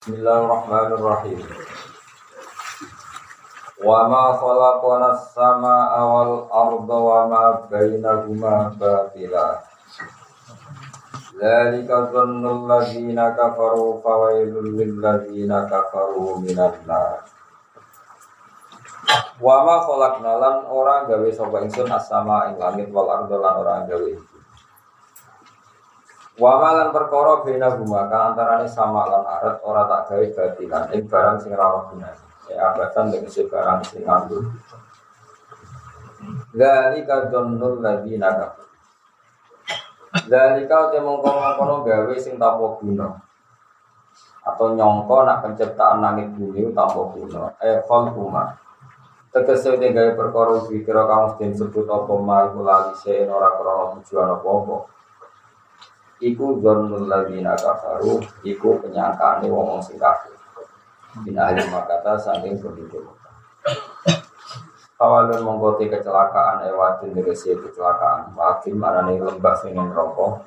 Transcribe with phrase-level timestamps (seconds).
[0.00, 1.44] Bismillahirrahmanirrahim.
[3.84, 9.60] Wa ma khalaqna as-samaa'a wal arda wa ma bainahuma batila.
[11.36, 17.20] Dzalika dhannul ladzina kafaru fawailul lil ladzina kafaru minan nar.
[19.36, 23.84] Wa ma khalaqna lan ora gawe sapa ingsun as-samaa'a ing langit wal arda lan ora
[23.84, 24.29] gawe
[26.40, 31.04] Wa malan perkara bena guma kang antarane sama lan arat ora tak gawe batilan ing
[31.04, 32.16] barang sing ra ono gunane.
[32.48, 34.48] Ya abatan tegese barang sing nganggo.
[36.56, 38.66] Dzalika dzannul ladzina kafar.
[40.32, 43.20] Dzalika te mongko-mongkono gawe sing tanpa guna.
[44.40, 47.52] Atau nyongko nak penciptaan langit bumi tanpa guna.
[47.60, 48.56] Eh khol kuma.
[49.28, 52.96] Tegese te gawe perkara dikira kamu disebut apa ma iku lali
[53.28, 54.99] ora tujuan apa-apa
[56.20, 60.36] iku dzannul ladzina kafaru iku penyangkaane wong sing kafir.
[61.24, 63.02] Bin ahli makata saking penduduk
[65.00, 68.36] Kawalun mengkoti kecelakaan ewadin si kecelakaan.
[68.36, 70.44] Wakin mana nih lembah sing rokok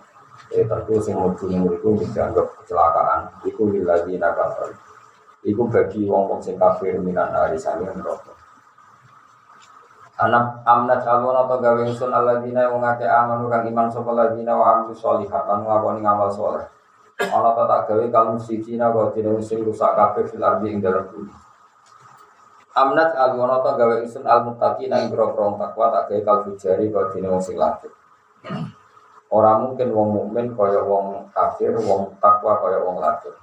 [0.53, 3.33] Ya tentu sing mudu ning iku dianggap kecelakaan.
[3.43, 4.77] Iku lilladzina kafaru.
[5.41, 8.42] Iku bagi wong wong sing kafir minan hari sami rokok
[10.13, 14.65] Anak amnat alwan atau gawe ingsun alladzina wong akeh amanu kang iman sapa alladzina wa
[14.69, 16.69] amilu sholihat lan nglakoni ngamal saleh.
[17.17, 21.09] Ana ta tak gawe kang musijina wa dina sing rusak kabeh fil ardi ing dalem
[21.09, 21.33] bumi.
[22.77, 27.09] Amnat alwan atau gawe ingsun al muttaqina ing grogro takwa tak gawe kal fujari wa
[27.09, 27.89] dina sing lakit.
[29.33, 33.33] Ora mungkin wong mukmin kaya wong kafir, wong takwa kaya wong lakit.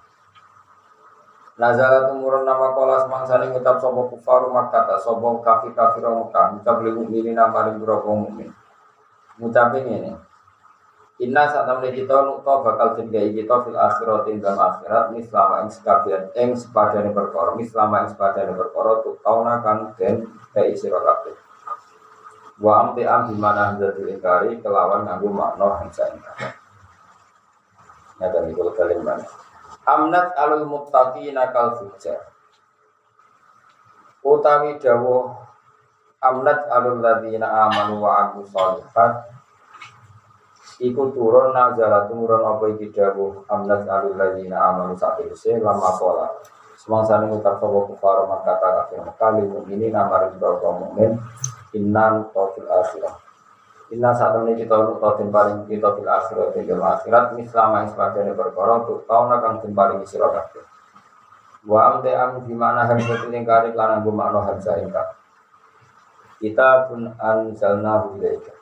[1.61, 6.56] Nazala tumurun nama kola semangsani ngucap sopo kufaru makata sopo kafir kafir Mekah.
[6.56, 7.84] Ngucap limu ini nama ribu
[8.16, 8.48] mukmin
[9.41, 10.12] ngucap ini
[11.20, 16.22] Inna saat temen kita nukta bakal jengai kita fil akhirat dalam akhirat selama ing sekabian
[16.33, 20.72] ing sepadane perkara selama ing sepadane perkara tuk tauna kan den kei
[22.56, 26.56] wa amti am di mana hadzatul ingkari kelawan nganggo makna hangsa ingkar.
[28.16, 29.28] Ya dan itu kalian mana
[29.91, 32.31] Amnat alul muttaqina kal fujar.
[34.23, 35.33] Utawi dawuh
[36.21, 39.33] amnat alul ladina amanu wa aku sholihat
[40.81, 42.93] Iku turun nazala turun apa iki
[43.49, 46.28] amnat alul ladina amanu sakirse lama pola
[46.77, 51.12] Semangsa ini utak sopa kufara maka kata kafir ini nama rizal kaum mu'min
[51.77, 53.29] Inna nutafil akhirah
[53.91, 58.39] Inna saat ini kita untuk tim paling kita fil akhirat di dalam akhirat yang sebagian
[58.39, 60.62] perkara untuk tahun akan tim paling sira kabeh.
[61.67, 64.47] Wa amte am di mana harus yang kari karena gue makna
[64.78, 65.19] ingkar.
[66.39, 68.55] Kita pun anjalna ilaika.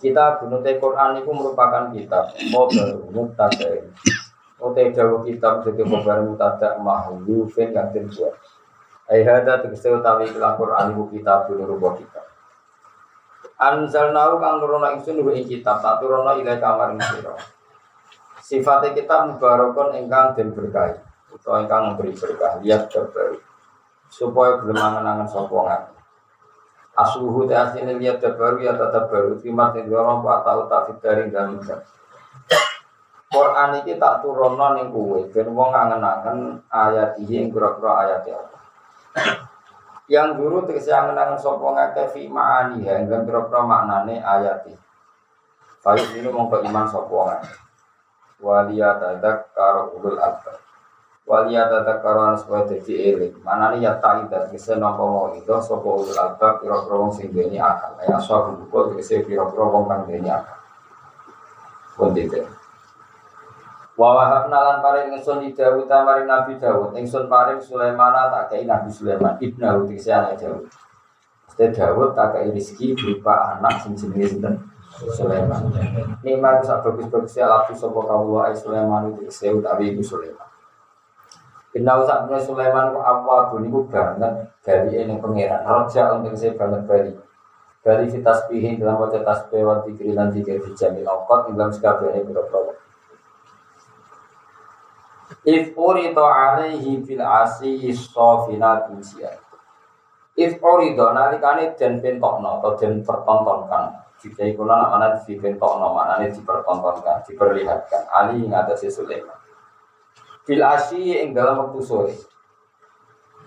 [0.00, 3.84] Kita bunuh Quran itu merupakan kitab model mutada.
[4.56, 8.40] Ote jauh kitab jadi kabar mutada mahlufin yang terbuat.
[9.04, 12.29] Ayat tegese utawi Quran itu kitab dulu rubah kitab.
[13.60, 17.36] Anzalnahu kang nurono ingsun ing kitab tak turono ila kamar sira.
[18.40, 20.96] Sifatnya kita mubarakon ingkang den berkah
[21.28, 23.36] utawa ingkang memberi berkah lihat terbaru
[24.08, 25.92] supaya gelem angen-angen sapa ngati.
[27.04, 31.28] Asuhu te asline lihat terbaru ya tetap baru terima ing dorong pak tau tak fitari
[31.28, 31.60] dan
[33.30, 38.59] Quran iki tak turono ning kowe ben wong angen-angen ayat iki ing pira-pira ayat Allah
[40.10, 44.74] yang guru tegese angen-angen sapa ngake fi ma'ani ya enggak kira-kira maknane ayat iki.
[45.80, 47.54] Fayu ini mongko iman sapa ngake.
[48.42, 50.58] Waliya tadak karo ulul albab.
[51.30, 53.38] Waliya tadak karo anas wa dadi eling.
[53.46, 57.30] Manane ya ta'ida tegese nampa mau itu sapa ulul albab kira-kira wong sing
[57.62, 57.94] akal.
[58.02, 60.58] Ya sapa buku tegese kira-kira wong kang akal.
[61.94, 62.18] Pun.
[64.00, 66.96] Wa wahabna lan paring ingsun Dawud maring Nabi Dawud.
[66.96, 70.64] Ingsun paring Sulaiman tak kei Nabi Sulaiman ibnu Diksi anak Dawud.
[71.44, 74.54] Mesti Dawud tak kei rezeki berupa anak sing jenenge sinten
[75.12, 75.68] Sulaiman.
[76.24, 80.48] Nikmat sak bagus-bagus ya laku sapa kawula ai Sulaiman diksi utawi ibu Sulaiman.
[81.76, 85.60] Inna punya Sulaiman ku apa niku banget dari ini pangeran.
[85.60, 87.12] Raja untuk saya banget dari
[87.84, 92.80] dari fitasbihin dalam wajah tasbih wa dikri lan dikir dijamil awqat dalam sekabehane pira-pira
[95.44, 99.32] If urido alaihi fil asi sofinat usia.
[100.36, 104.10] If urido nalikane den pentokno atau den pertontonkan.
[104.20, 108.04] Jika iku lan ana dipentokno maknane dipertontonkan, diperlihatkan.
[108.12, 109.40] Ali ing atase Sulaiman.
[110.44, 112.12] Fil asi ing dalam waktu sore.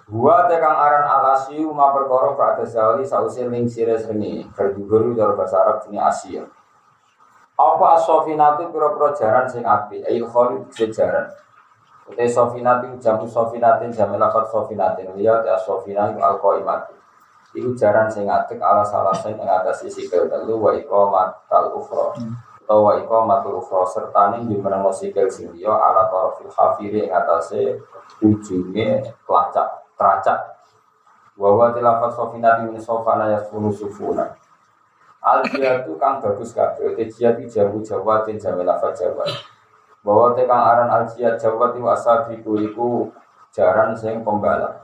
[0.10, 5.62] Gua tekan aran alasi ma perkara pada zawali sausi ling sire seni berdugur dari bahasa
[5.62, 6.44] Arab ini Asia.
[7.54, 11.30] Apa asofinatu pura-pura jaran sing api, ayo khalid sejaran.
[12.04, 16.94] Utai sofinatin jamu sofinatin jamu lafat sofinatin ya sofinatin al qaimati.
[17.54, 22.18] Iku jaran sing ala salah sing ing atas sisi telu wa iqamatal ukhra.
[22.64, 27.78] Utawa iqamatul ukhra serta ning di meneng sikil sing liya ala tarafil khafiri ing atase
[28.24, 30.54] ujunge kelacak teracak
[31.34, 34.38] Wawa tilafat sofinati min sofana yasfunu sufuna.
[35.26, 36.94] Al itu kang bagus kabeh.
[36.94, 39.26] Te jihad jawu jawa tin jamilafat jawa.
[40.04, 43.08] Bahwa te kang aran al jihad jawa itu asabiku iku
[43.56, 44.84] jaran sing pembalap.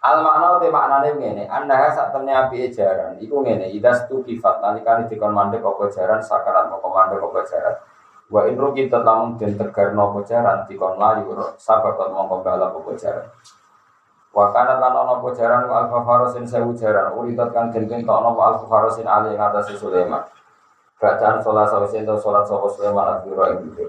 [0.00, 4.64] Al makna te maknane ngene, anda sak temne api jaran iku ngene, idas tu kifat
[4.64, 7.76] nalikane dikon mandek apa jaran sakarat mau mandek apa jaran.
[8.32, 13.28] Wa in kita lamun den tegar nopo jaran dikon layu sababat mongko balap apa jaran.
[14.32, 18.66] Wakana lan ana apa jaran alfa farosin sewu jaran uridat kang den kentokno apa alfa
[18.68, 20.22] farosin ali ing Sulaiman.
[20.98, 23.86] Bacaan sholat sawise ento sholat sapa Sulaiman adhura ing itu.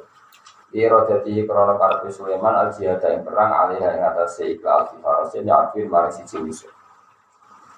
[0.78, 5.50] Iro dadi krana karepe Sulaiman al jihad ing perang alih ing atase ikla alfa farosin
[5.50, 6.70] ya akhir mari siji musuh.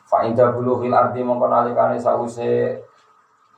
[0.03, 2.83] Fa inda bulughil ardi mongko nalikane sause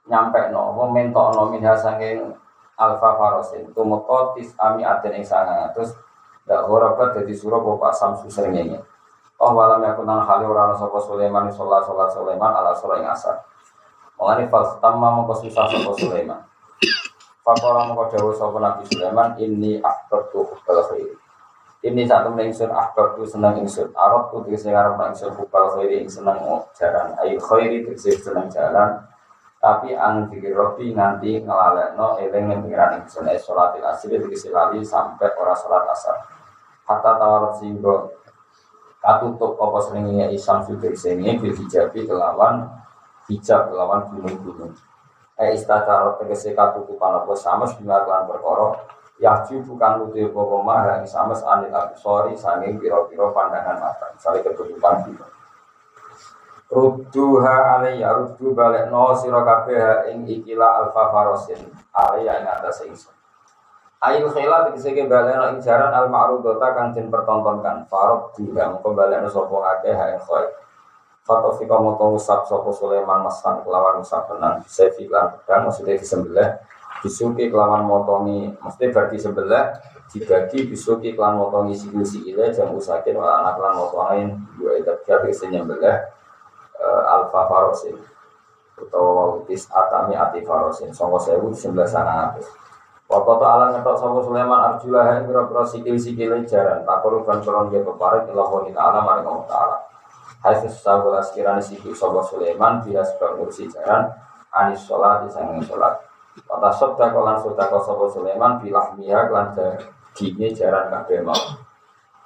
[0.05, 2.29] nyampe no apa mentokno minha saking
[2.77, 5.97] alfa farosin tumeka tis ami aten ing sangang terus
[6.45, 8.77] dak ora dadi surah bapak samsu srengenge.
[9.41, 10.45] Oh walam yakun nang hali
[10.77, 13.41] sapa Sulaiman sholat sholat Sulaiman ala sholat ing asar.
[14.17, 16.41] Mengani fal tamma mongko susah sapa Sulaiman.
[17.43, 21.15] Fakora mongko dawuh sapa Nabi Sulaiman ini akbartu hubbal khair.
[21.83, 23.91] Ini satu ingsun akbartu seneng ingsun.
[23.91, 26.39] Arab tu tegese ngarep ingsun hubbal khair ing seneng
[26.79, 27.11] jalan.
[27.19, 29.03] Ayo khairi tegese seneng jalan.
[29.59, 33.27] Tapi ang dikir robi nganti ngelalekno eling ning pengiran ingsun.
[33.27, 36.15] Eh sholatil asri tegese lali sampai ora sholat asar.
[36.87, 38.11] Hatta tawarat singgo
[39.03, 42.71] katutup apa senengnya Islam sudah sini bil hijabi kelawan
[43.29, 44.73] hijab kelawan gunung-gunung
[45.39, 48.67] eh istacara tegese katutupan apa sama sebila kelan perkara
[49.21, 55.05] Yahju bukan lutu apa mah yang sama anil sorry sanging piro-piro pandangan mata misalnya ketutupan
[55.07, 55.25] gitu
[56.73, 61.61] Rudduha alaiya ruddu balik no siro kabeh ing ikilah alfa farosin
[61.93, 63.13] alaiya ing atas ingsun
[64.03, 67.87] Ail khila tegese ke baleno ing jaran al ma'rudota kang den pertontonkan.
[67.87, 69.95] Farok juga mengko baleno sapa akeh.
[71.23, 74.59] Fatofika moto usap sapa Sulaiman masan kelawan usap tenan.
[74.67, 76.59] Sefi lan pedang maksudnya disembelih
[77.03, 79.75] disuki kelawan motongi mesti berarti sebelah
[80.07, 85.51] dibagi disuki kelawan motongi siku ile jam usakin wala anak lan motongin dua itu tegese
[85.51, 85.99] nyembelih
[86.79, 87.99] uh, alfa farosin
[88.79, 92.47] atau tis atami ati farosin songo sewu sebelah sana atas
[93.03, 98.31] Wakoto ala ngetok sapa Sulaiman arjulah ing pira-pira sikil-sikil jaran takuru kan soron ge peparing
[98.31, 99.77] ila wa ta'ala maring Allah taala.
[100.43, 104.11] Hasil sabula sekiranya sikil sapa Sulaiman dia sebab ngursi jaran
[104.51, 105.95] anis sholat disanging sholat.
[106.43, 111.39] Kata sabda kolan sabda sapa Sulaiman bilah miha lan dagingnya jaran kabeh mau.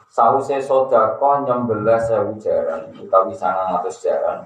[0.09, 4.41] Sause sodako nyembelah sewu jaran utawi sangang atus jaran.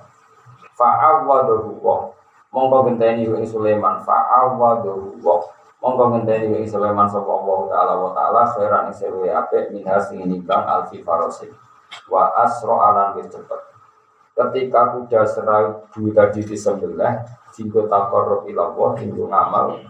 [0.75, 2.11] Fa'awwaduhu wa
[2.51, 5.39] mongko genteni ing Sulaiman fa'awwaduhu wa
[5.81, 10.21] Monggo ngenteni ing Sulaiman sapa Allah taala wa taala khairan ing sewu apik minha sing
[10.21, 11.49] nimbang alfi farosin
[12.07, 13.61] wa asro alan wis cepet.
[14.31, 17.13] Ketika kuda seribu tadi disembelih,
[17.51, 19.83] jinggo takor ilallah, jinggo ngamal,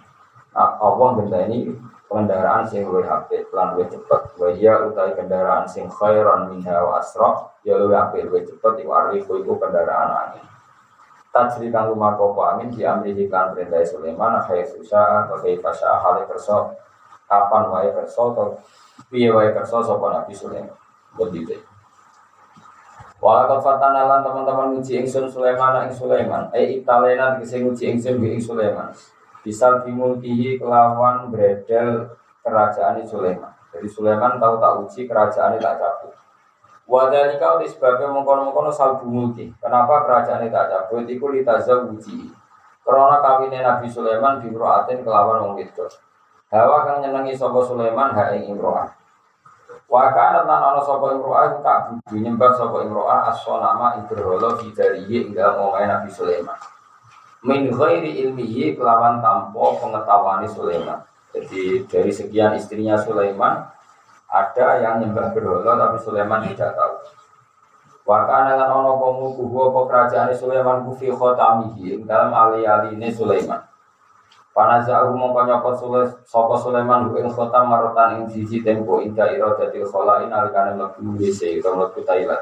[0.51, 1.71] nah, Allah ngenteni
[2.09, 4.21] kendaraan sing luwih apik lan luwih cepet.
[4.35, 4.49] Wa
[4.91, 9.55] utai kendaraan sing khairan minha wa asro ya luwih apik luwih cepet iku arifu iku
[9.61, 10.45] kendaraan angin.
[11.31, 16.27] Tajri kang lumarko amin di kan perintah Sulaiman kaya susah atau kaya fasya hale
[17.31, 18.59] kapan wae kerso atau
[19.07, 20.75] piye wae kerso sapa Nabi Sulaiman
[21.15, 21.55] begitu
[23.21, 28.89] Walau fatanalan teman-teman uji ingsun Sulaiman ing Sulaiman eh italena dikasih uji ingsun ing Sulaiman
[29.45, 36.17] bisa dimulkihi kelawan bredel kerajaan Sulaiman jadi Sulaiman tahu tak uji kerajaan tak cabut
[36.91, 39.47] Wadalika uti sebabnya mengkono-mengkono salbu mulki.
[39.63, 41.07] Kenapa kerajaan tak cabut?
[41.07, 42.27] Iku litazah uji.
[42.83, 45.55] Karena kawinnya Nabi Sulaiman di Imro'atin kelawan wong.
[46.51, 48.59] Hawa kang nyenengi sopo Sulaiman ha ing.
[49.91, 55.35] Wa kana lan ana sapa Imro'ah tak budu nyembah sapa Imro'ah as-sonama ibraholo bidarihi ing
[55.35, 56.55] dalem Nabi Sulaiman.
[57.43, 61.03] Min ghairi ilmihi kelawan tanpa pengetahuan Sulaiman.
[61.35, 63.67] Jadi dari sekian istrinya Sulaiman,
[64.31, 66.95] ada yang nyembah berhala tapi Sulaiman tidak tahu.
[68.07, 73.59] Wakana lan ono komu kuhu apa kerajaan Sulaiman kufi khotamihi dalam ali-aline Sulaiman.
[74.51, 75.73] Panazahu mongko nyopot
[76.27, 81.87] sapa Sulaiman ing khotam marotan ing siji tempo inda iradatil kholain alikane mlebu WC utawa
[81.87, 82.41] mlebu toilet.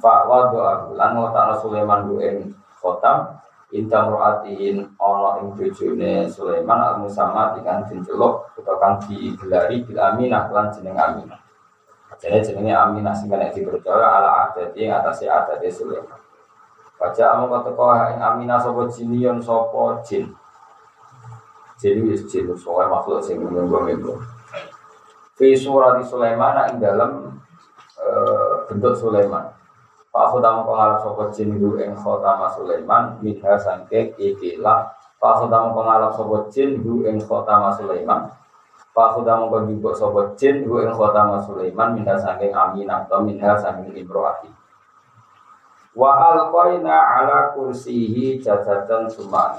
[0.00, 3.42] Fa wadu aku lan ngotakno Sulaiman ing khotam
[3.72, 10.52] Inta ro'atihin ono ing bojone Sulaiman al musamma dengan diceluk utawa kang digelari bil aminah
[10.52, 11.40] lan jeneng aminah.
[12.20, 16.20] Jadi jenenge aminah sing kena dipercaya ala yang atas adat Sulaiman.
[17.00, 20.28] Baca amu kata kau ing aminah sopo jinion sopo jin.
[21.82, 24.14] Jadi wis jin soalnya makhluk sing menunggu-nunggu.
[25.34, 27.42] Fi surat Sulaiman ing dalam
[27.98, 29.50] uh, bentuk Sulaiman.
[30.12, 34.84] Pak Khudam pengalap sopo jin hu ing khotama Sulaiman minha sangke ikilah
[35.16, 38.28] Pak Khudam pengalap sopo jin hu ing khotama Sulaiman
[38.92, 43.88] Pak Khudam penjubuk sopo jin hu ing khotama Sulaiman minha sangke aminah atau minha sangke
[43.96, 44.52] imroati
[45.96, 49.56] Wa alqaina ala kursihi jajatan suman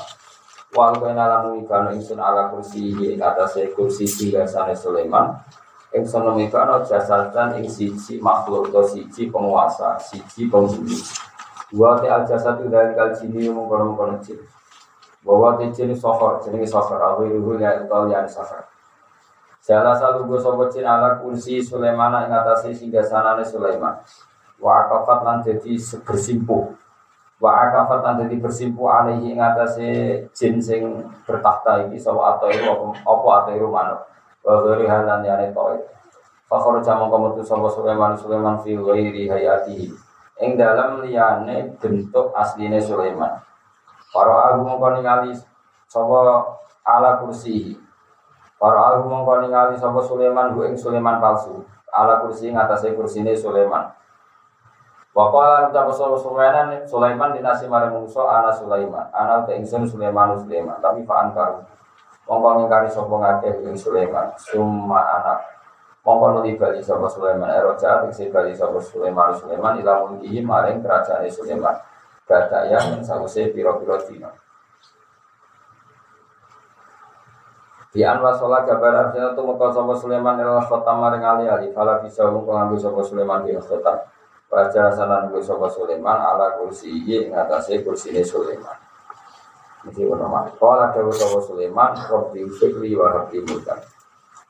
[0.74, 5.38] Wa alqaina lan mikano ingsun ala kursihi ing atase kursi biasane Sulaiman
[5.94, 10.98] ing sono mikano jasatan ing siji makhluk atau siji penguasa, siji penghuni.
[11.78, 14.42] Wa te al jasadu dari kal jini mengkono mengkono jin.
[15.22, 18.66] Bahwa te jin sohor, jenenge sohor, aku iru ya utol ya sohor.
[19.64, 24.02] Salah satu gue sobat jin ala kursi Sulaiman ing atase singgasanane Sulaiman.
[24.58, 26.83] Wa akafat lan jadi bersimpuh.
[27.44, 32.48] Wa akafat lan jadi bersimpuh alaihi ing atase jin sing bertahta iki sawa atau
[32.96, 34.00] apa atau manuk.
[34.48, 35.76] Wa ghairi halan yani toy
[36.48, 39.92] Fakor jamu kamu tuh sama Sulaiman Sulaiman fi ghairi hayatihi.
[40.40, 43.44] Ing dalam liyane bentuk asline Sulaiman.
[44.16, 45.36] Para aku mongko ningali
[45.92, 46.48] sapa
[46.88, 47.76] ala kursi
[48.56, 51.60] para aku mongko ningali sapa Sulaiman ku ing Sulaiman palsu.
[51.92, 53.92] Ala kursi ngatasé kursine Sulaiman
[55.14, 60.82] Wakala ucap sapa Sulaiman Sulaiman dinasi marang musuh ana Sulaiman ana te ingsun Sulaiman Sulaiman
[60.82, 61.62] tapi fa'an karu
[62.24, 65.40] Mongko ngingkari sapa ngakeh ing Sulaiman, summa anak.
[66.08, 71.28] Mongko nuli bali sapa Sulaiman, eroja tegese bali sapa Sulaiman Sulaiman ila mulkihi maring kerajaan
[71.28, 71.76] Sulaiman.
[72.24, 74.32] Gada yang sause piro-piro dina.
[77.92, 82.00] Di anwa sholat kabar artinya tu muka sapa Sulaiman ila khotam maring ali ali fala
[82.00, 84.00] bisa muka ngambil sapa Sulaiman di khotam.
[84.54, 88.78] Baca sanan ngambil sapa Sulaiman ala kursi ing atase kursine Sulaiman.
[89.82, 93.82] Mesti ono Kalau ada utawa Sulaiman, Robbi Fikri wa Rabbi Mulkan.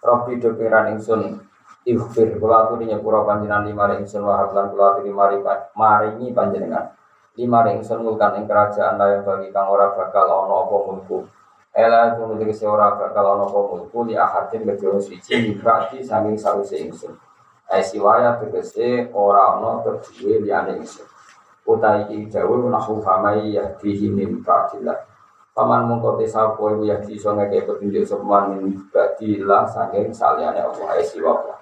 [0.04, 1.40] Robbi dopiran ingsun
[1.84, 5.44] Ikhfir kula aturi nyepura panjenengan lima ingsun wahab lan kula aturi mari
[5.76, 6.96] maringi panjenengan.
[7.36, 11.28] Lima ingsun mulkan ing kerajaan layak bagi kang ora bakal ana apa mulku.
[11.76, 16.80] Ela kuno tegese ora bakal ana apa mulku li ahadin kedua siji berarti saking sawise
[16.80, 17.20] ingsun.
[17.74, 21.10] Ai siwaya tegese ora ana kedue liyane ingsun.
[21.66, 24.94] Utai iki dawuh nahu famai yahdihi min ba'dillah.
[25.58, 31.34] Paman mongko sapa iku ya iso ngeke petunjuk sopan min saking saliyane Allah ae siwa
[31.34, 31.58] Allah.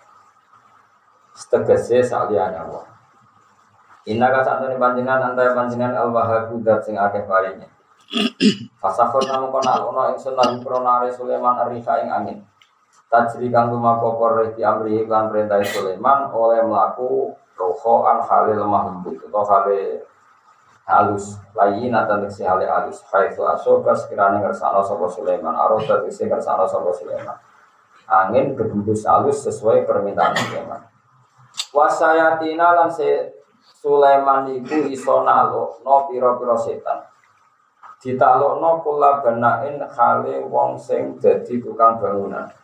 [1.32, 2.92] Setegese saliyane Allah.
[4.12, 7.72] Inna ka santune panjenengan antara panjenengan al wahabu dat sing akeh paringe.
[8.84, 12.40] Fasakor namu kono alono ingsun lan pronare Sulaiman arifa ing angin.
[13.12, 19.20] Tajri kang lumaku korek di amri iklan perintah Sulaiman oleh melaku roho an halil mahmud
[19.28, 20.00] atau halil
[20.88, 21.36] halus.
[21.52, 23.04] Layi nata si hale halus.
[23.12, 25.52] Hai itu asoka sekiranya ngersano sopo Sulaiman.
[25.52, 27.36] Aroda si ngersano sopo Sulaiman.
[28.08, 30.80] Angin berhembus halus sesuai permintaan Sulaiman.
[31.76, 33.28] Wasayatina lan se
[33.60, 37.04] Sulaiman iku iso nalo no piro piro setan.
[38.00, 42.61] Ditalokno kula benain hale wong sing dadi tukang bangunan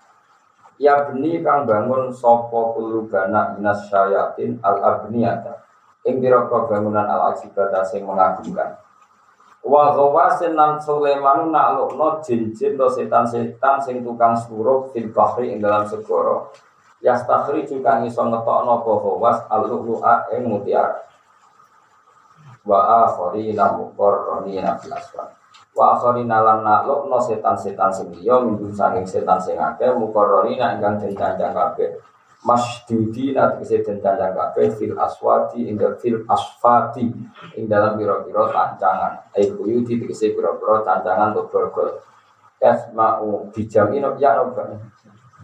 [0.77, 5.65] ya beni kang bangun sopo kulu bana minas syayatin al abniyata.
[6.07, 8.79] Ing pira-pira bangunan al ajibata sing mengagumkan.
[9.67, 15.83] Wa ghawasin lan Sulaiman naklukno jin-jin to setan-setan sing tukang suruh fil bahri ing dalam
[15.83, 16.47] segara.
[17.03, 21.03] Yastakhri juga iso ngetokno apa ghawas al-lu'a ing mutiara.
[22.63, 25.36] Wa akharina muqarranina fil asfar
[25.77, 31.13] wa akharina lan naklukno setan-setan sing liya minggu saking setan sing akeh muqarranina ingkang den
[31.13, 32.01] kabeh.
[32.45, 37.05] Masdudi nanti kese dan cancang kafe fil aswati ing fil asfati
[37.57, 39.29] ing dalam biro-biro tancangan.
[39.33, 42.01] Ai buyuti kese biro-biro tancangan untuk borgol
[42.93, 44.53] mau bijam ino ya no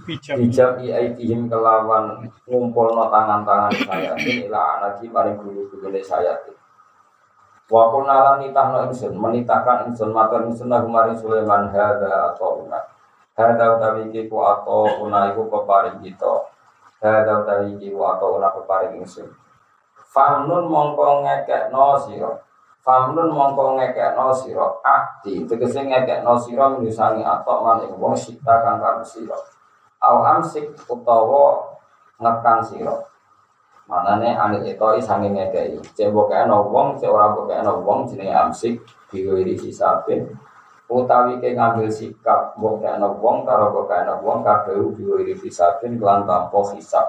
[0.05, 0.81] bijam.
[0.81, 6.33] I aitihim kelawan ngumpul no tangan-tangan saya ini lah anaki paling guru-guru saya
[7.73, 12.77] Wa kunna lan nitahno insun menitahkan insun matur insun lahu maring Sulaiman hadza atau una.
[13.33, 16.53] Hadza utawi iki ku atau una iku peparing kita.
[17.01, 19.25] Hadza utawi iki wa atau ora peparing ingsun.
[20.13, 22.29] Famnun mongko ngekekno sira.
[22.85, 24.69] Famnun mongko ngekekno sira.
[24.85, 29.33] Akti tegese ngekekno sira misangi atok maning wong sita kang karo sira.
[29.97, 30.21] Au
[30.93, 31.73] utawa
[32.21, 33.12] ngekan sira.
[33.83, 35.75] Manane anil itu sange ngekei.
[35.95, 38.79] Cek bokeh no wong, cek ora bokeh no wong jenenge amsik
[39.11, 40.31] diwiri hisabin.
[40.87, 46.23] Utawi ke ngambil sikap bokeh no wong karo bokeh no wong kabeh diwiri hisabin kelan
[46.23, 47.07] tanpa hisab.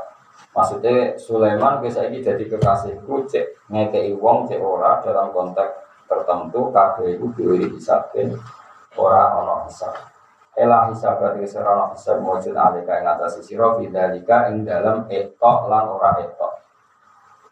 [0.54, 7.18] Maksudnya Sulaiman bisa ini jadi kekasihku cek ngekei wong cek ora dalam konteks tertentu kabeh
[7.18, 8.34] itu diwiri hisabin
[8.98, 9.94] ora ono hisab.
[10.54, 15.90] Elah hisab berarti serana hisab mujud alika yang atas siro bidalika ing dalam etok lan
[15.90, 16.53] ora etok.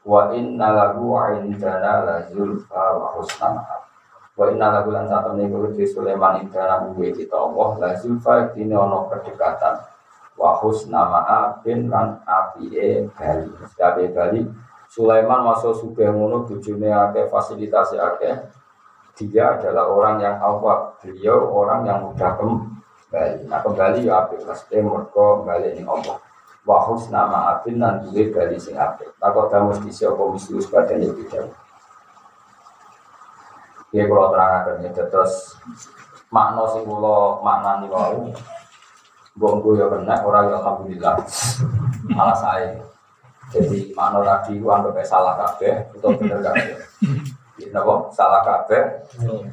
[0.02, 3.62] Wa inna lahu indana la zulfa wa husna
[4.35, 8.75] Wa inna lahu lan satu niku di Sulaiman indana munggu kita Allah la zulfa dini
[8.75, 9.78] ono kedekatan.
[10.35, 13.50] Wa husna ma'abin lan apie bali.
[13.68, 14.42] Sekabe bali
[14.90, 18.35] Sulaiman masuk sudah ngono bujune akeh fasilitasi akeh
[19.23, 22.82] dia adalah orang yang awak beliau orang yang mudah kem
[23.12, 23.44] kembali.
[23.44, 26.16] Nah kembali ya apik pasti mereka kembali ini Allah.
[26.62, 29.11] Wahus nama abin dan duwe bali sing apik.
[29.19, 31.50] Takut kamu mesti siapa misus pada ini tidak.
[33.90, 35.59] Ya kalau terang ya terus
[36.31, 38.31] makna sing kula maknani wau
[39.33, 41.14] Bonggo ya kena orang ya alhamdulillah
[42.12, 42.78] malah saya.
[43.50, 46.78] Jadi makna tadi gua anggap salah kabeh atau bener kabeh.
[47.73, 48.83] Napa salah kabeh?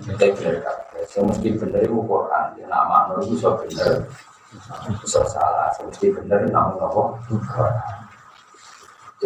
[0.03, 1.01] Kita bener kabeh.
[1.07, 2.59] Sing mesti bener iku Quran.
[2.59, 4.05] Ya nak makna iku iso bener.
[5.05, 7.03] Iso salah, mesti bener namung napa?
[7.29, 7.75] Quran.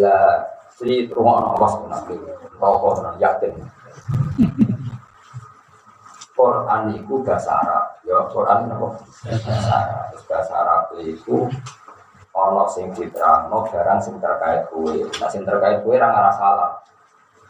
[0.03, 0.53] Lah
[0.83, 2.33] Jadi rumah apa sebenarnya?
[2.57, 3.53] Rokok dan yakin.
[6.33, 8.87] Quran itu bahasa Arab, ya Quran apa?
[9.23, 10.05] Bahasa Arab.
[10.25, 11.45] Bahasa Arab itu
[12.33, 15.05] ono sing diterangno barang sing terkait kue.
[15.21, 16.71] Nah sing terkait kue ra ngarah salah.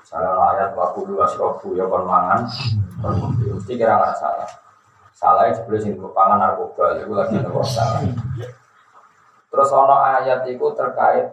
[0.04, 2.44] Salah ayat wa kudu asrofu ya kon mangan.
[3.40, 4.50] Mesti kira nggak salah.
[5.24, 8.04] Salah itu sebelum sing pangan narkoba itu lagi nopo salah.
[9.48, 11.32] Terus ono ayat itu terkait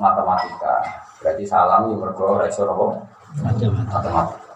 [0.00, 0.80] matematika.
[1.20, 2.96] Berarti salam yang mergo reso nopo
[3.92, 4.48] matematika.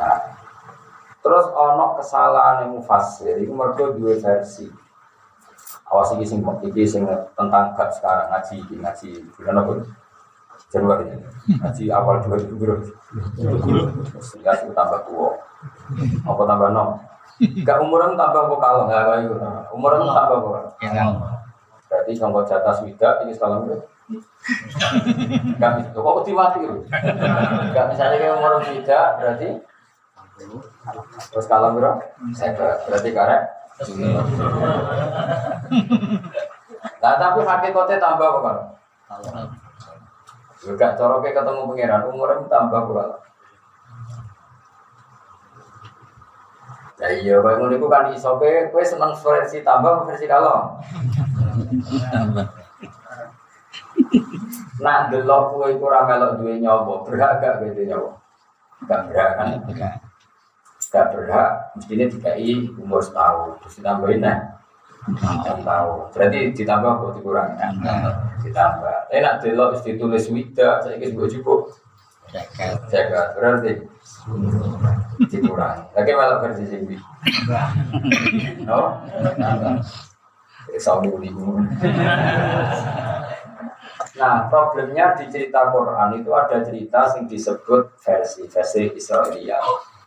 [0.00, 0.16] Nah,
[1.20, 4.72] terus ono kesalahan yang mufasir itu mergo dua versi.
[5.92, 7.04] Awas ini sing iki sing
[7.36, 9.72] tentang gak sekarang ngaji ngaji bulan apa?
[10.68, 11.06] Januari.
[11.62, 12.76] Haji awal 2000 bro
[14.20, 15.32] Sehingga sih tambah tua.
[16.26, 16.84] Apa tambah no
[17.38, 19.34] Gak umuran tambah apa kalau nggak kayak gitu.
[19.72, 20.60] Umuran tambah apa?
[21.88, 23.78] Berarti contoh jatah swida ini bro
[25.56, 25.88] Gak bisa.
[25.94, 26.82] Kok mati bro
[27.72, 29.48] Gak misalnya kayak umuran swida berarti?
[31.32, 32.02] Terus kalau bro
[32.34, 33.42] Saya berarti karet
[36.98, 38.58] Nah tapi hakikatnya tambah apa kan?
[40.58, 43.16] Gak cara ketemu pangeran umurnya tambah berapa?
[46.98, 50.82] Ya iya, kalau ngono iku kan iso kowe kowe seneng versi tambah versi kalau.
[54.82, 58.10] Nah, delok kowe iku ora melok duwe nyawa, berhak gak kowe nyawa?
[58.90, 59.48] Gak berhak kan?
[60.90, 64.58] Gak berhak, mestinya dikai umur setahun, terus ditambahin nah
[65.06, 66.10] enam tahun.
[66.10, 67.62] Berarti ditambah kok dikurangi?
[68.48, 69.12] Ditambah.
[69.12, 71.68] Enak delok wis ditulis wida, saiki wis cukup.
[72.88, 73.36] Jaga.
[73.36, 73.84] Berarti
[75.28, 75.82] dikurangi.
[75.96, 76.84] Lagi malah versi sing
[78.68, 79.00] No?
[80.76, 81.08] Saudi
[84.18, 89.62] Nah, problemnya di cerita Quran itu ada cerita yang disebut versi versi Israelia.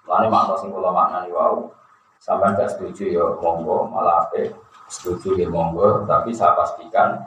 [0.06, 1.72] Lalu makna sing kula maknani wau.
[2.22, 4.54] Sampai gak setuju ya monggo malah apa
[4.92, 7.18] setuju ya monggo tapi saya pastikan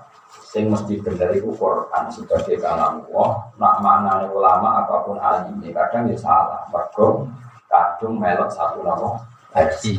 [0.43, 3.31] sing mesti bener itu Quran sebagai kalam Allah.
[3.61, 6.67] Nak maknane ulama apa pun alim kadang ya salah.
[6.73, 7.31] Mergo
[7.71, 9.19] kadung melok satu nama
[9.55, 9.99] versi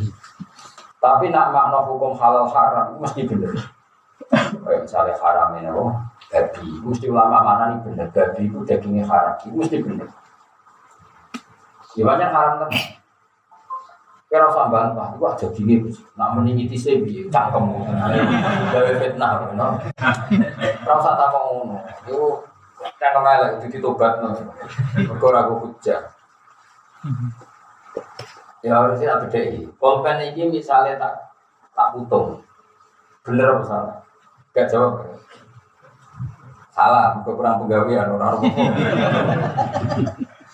[1.06, 3.54] tapi nak makna hukum halal haram mesti bener.
[4.65, 5.93] Kayak misalnya haram ini oh
[6.34, 8.08] babi mesti ulama mana nih bener.
[8.10, 10.10] Babi itu dagingnya haram itu mesti bener.
[11.93, 12.71] Gimana haram kan
[14.36, 15.76] Kira usah bantah, itu aja gini,
[16.19, 17.71] nak meninggi tise bi, cangkem,
[18.67, 19.80] gawe fitnah, no.
[20.60, 22.43] Kira usah tak ngono, itu
[23.00, 24.36] kemarin itu ditobat, no.
[25.00, 26.12] Mereka ragu hujah.
[28.60, 31.32] Ya harusnya tak beda Pulpen ini misalnya tak
[31.71, 32.43] tak putung,
[33.24, 33.95] bener apa salah?
[34.52, 35.15] Gak jawab.
[36.76, 38.43] Salah, kurang penggawean orang.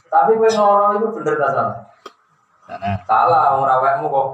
[0.05, 1.77] Tapi gue ngorong itu bener tak salah?
[3.03, 4.27] Salah, orang rawekmu kok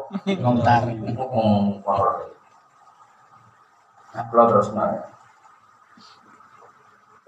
[1.81, 2.09] kotor.
[4.13, 5.03] Nah, kalau terus nanya.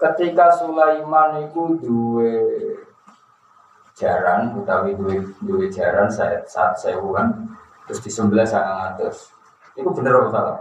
[0.00, 2.34] Ketika Sulaiman itu duwe
[3.98, 7.52] jaran, utawi duwe duwe jaran saat saat sewuan,
[7.84, 9.34] terus disembelih sangat atas.
[9.76, 10.58] Itu bener apa salah?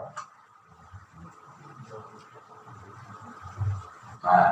[4.20, 4.52] Nah,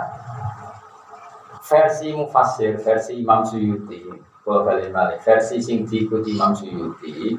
[1.67, 4.07] versi mufasir, versi Imam Suyuti,
[4.47, 7.35] kalau balik balik, versi sing diikuti Imam Suyuti,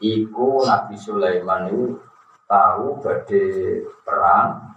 [0.00, 2.00] iku Nabi Sulaiman itu
[2.48, 4.72] tahu badai perang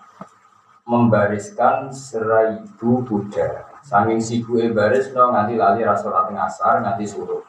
[0.84, 3.80] membariskan seribu Buddha.
[3.80, 7.39] Saking sibuk baris no nanti lali rasulat ngasar nanti suruh.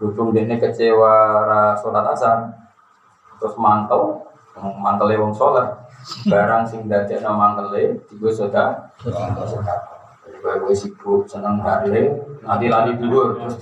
[0.00, 2.56] Berhubung dia kecewa rasulat asar,
[3.36, 4.24] terus mantel,
[4.80, 5.76] mantel wong sholat,
[6.24, 8.68] barang sing dadek no mantele, tiga sudah,
[10.40, 12.08] gue sibuk seneng hari,
[12.40, 13.54] nanti lali dulu terus.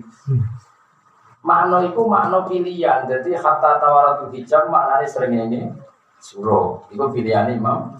[1.43, 3.03] makna itu makna pilihan.
[3.03, 5.67] Jadi kata tawaratu hijab maknanya sering ini
[6.23, 6.87] suruh.
[6.87, 7.99] Itu pilihan imam.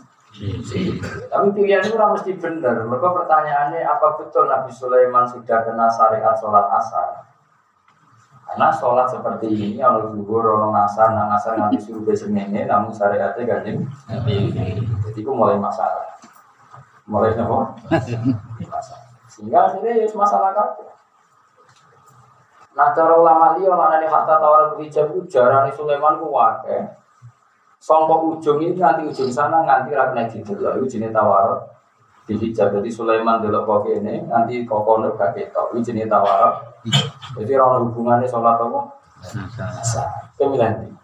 [1.30, 2.86] Tapi pilihan itu mesti benar.
[2.86, 7.26] Mereka pertanyaannya apa betul Nabi Sulaiman sudah kena syariat sholat asar?
[8.50, 12.90] Karena sholat seperti ini, kalau zuhur, orang asar, nang asar nanti suruh besok ini, namun
[12.90, 13.86] syariatnya ganjil.
[14.10, 16.18] Jadi itu mulai masalah.
[17.06, 17.78] Mulai apa?
[18.66, 19.10] masalah.
[19.30, 20.90] Sehingga akhirnya ya masalah kabeh.
[22.74, 26.96] Nah cara ulama liya mana nih harta tawar itu jarang Sulaiman ku wake.
[27.80, 31.64] Songkok ujung ini nanti ujung sana nganti rakna didelok itu jenis tawar
[32.28, 32.76] di hijab.
[32.76, 36.76] Jadi Sulaiman delok kok ini nanti kokono gak ketok itu jenis tawar.
[37.40, 38.82] Jadi orang hubungannya sholat apa?
[39.84, 40.32] Sah.
[40.36, 40.96] Pemilihan ini.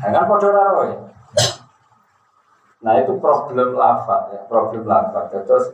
[0.00, 0.96] Nah, kan podo ya.
[2.84, 5.32] Nah itu problem lafaz ya, problem lafaz.
[5.32, 5.72] Terus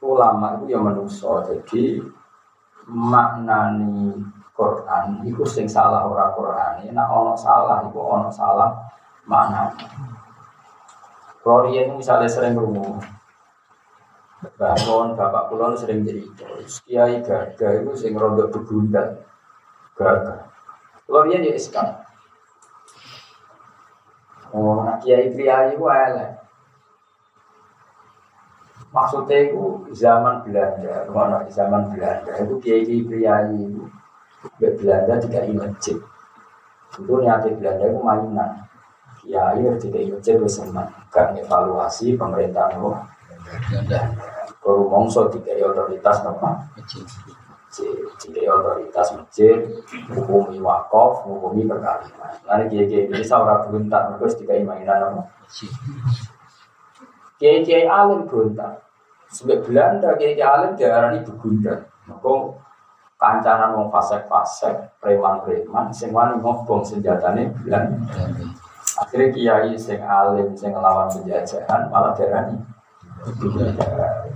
[0.00, 2.00] ulama itu yang menuso, jadi
[2.88, 4.18] maknani
[4.52, 6.92] Quran itu sing salah ora Quran.
[6.92, 8.70] Nah ono salah itu ono salah
[9.24, 9.72] makna.
[11.42, 11.66] Kalau
[11.98, 13.02] misalnya sering berumur,
[14.42, 16.42] Bangun, bapak kulon sering cerita,
[16.82, 19.22] kiai gaga itu sing rontok begundal,
[19.94, 20.50] gaga.
[21.06, 22.02] Kalau dia dia sekarang,
[24.50, 26.42] oh nak kiai pria itu elek.
[28.90, 33.14] Maksudnya itu zaman Belanda, mana zaman Belanda itu kiai itu
[34.58, 35.98] Belanda tidak masjid.
[36.98, 38.50] Itu niatnya Belanda itu mainan.
[39.22, 44.00] Kiai tidak masjid itu senang, evaluasi pemerintah Belanda.
[44.62, 46.70] Kalau mongso tiga otoritas apa?
[48.18, 49.58] Tiga otoritas masjid,
[50.10, 52.34] hukumi wakaf, hukumi perkawinan.
[52.46, 55.22] Nanti kiai kiai ini seorang beruntak, terus tiga mainan apa?
[57.38, 58.86] Kiai kiai alim beruntak.
[59.34, 61.82] Sebab Belanda kiai kiai alim diarani begundan.
[62.06, 62.32] Maka
[63.22, 68.26] kancaran wong fasek-fasek, preman-preman, sing wani ngobong senjatane Belanda.
[68.98, 72.58] Akhirnya kiai sing alim, sing ngelawan penjajahan malah diarani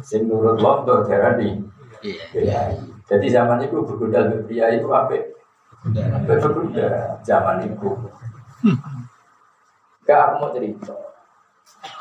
[0.06, 1.58] Sing nurut londo darani.
[2.06, 2.78] Iya.
[3.06, 5.34] Jadi zaman itu bergundal pria itu apa?
[6.26, 7.90] Bergundal zaman itu.
[10.06, 10.94] Gak aku mau cerita.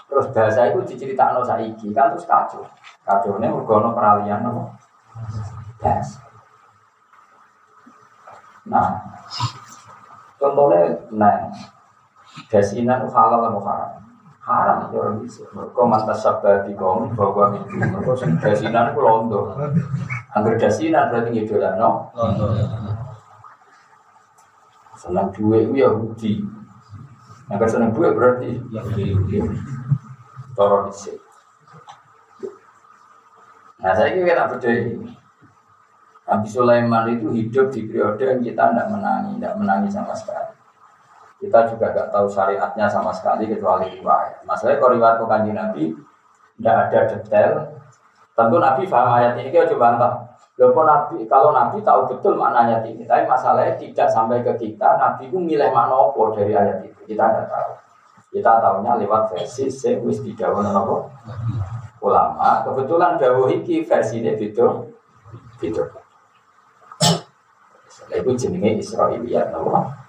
[0.06, 2.62] Terus bahasa itu diceritakan saiki kan terus kacau.
[3.02, 4.78] Kacau ini mergono peralihan apa?
[5.82, 6.24] Bahasa.
[8.65, 9.01] Nah,
[10.41, 11.49] contohnya, nah,
[12.49, 14.06] dasinan halal atau haram?
[14.45, 15.41] haram itu orang bisa.
[15.58, 17.82] Mereka mantas sabda di kaum bahwa mimpi.
[17.82, 19.58] Mereka sing dasinan itu londo.
[20.38, 22.13] Angger dasinan berarti ngidolan no.
[24.95, 26.34] Senang dua itu Yahudi.
[27.49, 29.41] Angger senang dua berarti Yahudi.
[30.54, 31.17] Toro disik.
[33.82, 35.10] Nah saya kira beda ini.
[36.25, 40.51] Nabi Sulaiman itu hidup di periode yang kita tidak menangi, tidak menangi sama sekali.
[41.38, 44.41] Kita juga nggak tahu syariatnya sama sekali kecuali riwayat.
[44.49, 45.83] Masalahnya kalau riwayat kanji Nabi
[46.57, 47.51] tidak ada detail.
[48.35, 50.13] Tentu Nabi paham ayat ini kita coba bantah.
[50.55, 54.95] Loh, Nabi, kalau Nabi tahu betul maknanya ini, tapi masalahnya tidak sampai ke kita.
[54.95, 57.71] Nabi itu milih mana dari ayat itu, kita tidak tahu.
[58.31, 60.95] Kita tahunya lewat versi di Jawa apa
[62.03, 62.63] ulama.
[62.63, 64.91] Kebetulan ini versi ini video
[65.59, 66.04] video.
[68.25, 70.05] Itu jenenge Israiliyat, apa?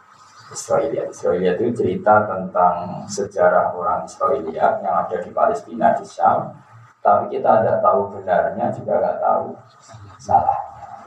[0.48, 1.04] Israelia.
[1.12, 6.56] Israelia itu cerita tentang sejarah orang Israelia yang ada di Palestina di Syam.
[7.04, 9.52] Tapi kita tidak tahu benarnya juga nggak tahu
[10.16, 10.58] salah.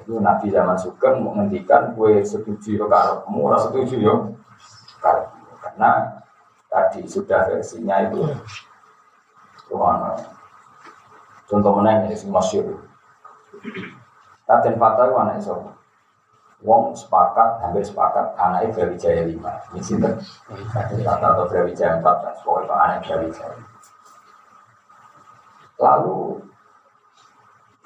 [0.06, 4.16] Itu Nabi zaman Sugeng menghentikan gue setuju yo karepmu, ora setuju yo
[5.60, 6.22] Karena
[6.70, 8.22] tadi sudah versinya itu
[9.74, 10.16] Rumah
[11.50, 12.86] Contoh mana ini masyur.
[14.46, 15.79] Katen Fatah itu
[16.60, 19.64] Wong sepakat, hampir sepakat anaknya Brawijaya lima.
[19.72, 20.12] Ini sinter.
[20.76, 23.56] Kata atau Brawijaya empat dan pokoknya anak Brawijaya.
[25.80, 26.44] Lalu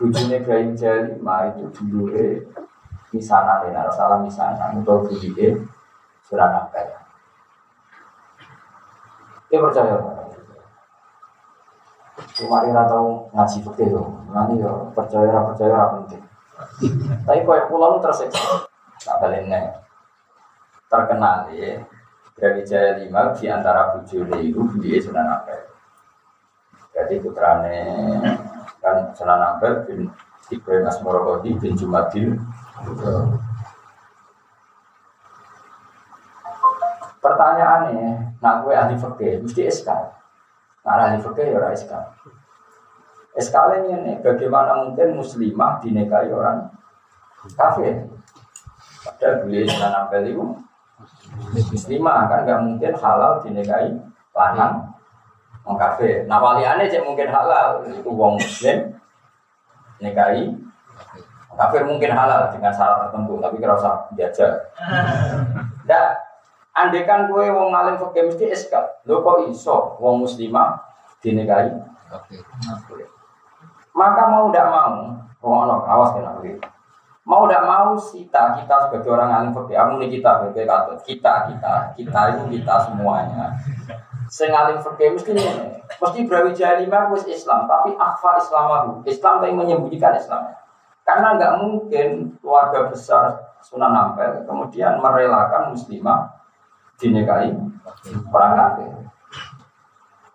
[0.02, 2.10] bujune Ibrahim Jalima itu dulu
[3.14, 5.70] misanan ya, salah misanan untuk bujune
[6.26, 7.00] surat apa ya?
[9.54, 9.96] Dia percaya
[12.34, 16.23] Cuma dia tahu ngaji fikih loh, nanti ya percaya percaya penting.
[17.24, 18.66] Tapi kau pulau tersiksa,
[19.04, 19.84] tak baliknya
[20.90, 21.82] terkenal ya.
[22.34, 25.70] Jaya lima di antara bujune itu dia sudah apa?
[26.94, 27.78] Jadi putrane
[28.82, 30.12] kan Sunan Ampel bin
[30.52, 32.36] Ibrahim Asmorokodi bin Jumadil
[37.24, 39.90] Pertanyaannya, nak gue ahli fikih mesti SK.
[40.84, 41.94] Nah ahli fikih ya SK.
[43.34, 43.56] SK
[43.90, 46.70] ini bagaimana mungkin muslimah dinikahi orang
[47.58, 48.06] kafir?
[49.04, 50.44] Padahal beliau Sunan Ampel itu
[51.74, 53.90] muslimah kan nggak mungkin halal dinikahi
[54.38, 54.94] lanang
[55.64, 56.28] Wong kafir.
[56.28, 59.00] Nah waliane cek mungkin halal itu wong muslim
[60.04, 60.52] nikahi
[61.56, 64.52] kafir mungkin halal dengan syarat tertentu tapi kira usah diajak.
[65.88, 66.08] Ndak
[66.76, 68.92] andekan gue wong ngalim fakir mesti eskal.
[69.08, 70.84] Lo kok iso wong muslimah
[71.24, 71.72] dinikahi
[73.94, 74.94] Maka mau tidak mau,
[75.42, 76.42] wong awas kena
[77.24, 80.68] Mau tidak mau kita kita sebagai orang alim fakir, aku kita sebagai
[81.08, 83.56] kita kita kita itu kita semuanya
[84.28, 85.32] Sing alim fikih mesti
[86.02, 89.06] mesti Brawijaya lima wis Islam, tapi akhfa Islamahu.
[89.06, 90.58] Islam tapi menyembunyikan Islam.
[91.04, 96.34] Karena nggak mungkin keluarga besar Sunan Ampel kemudian merelakan muslimah
[97.00, 97.56] dinikahi
[98.32, 99.03] orang kafir.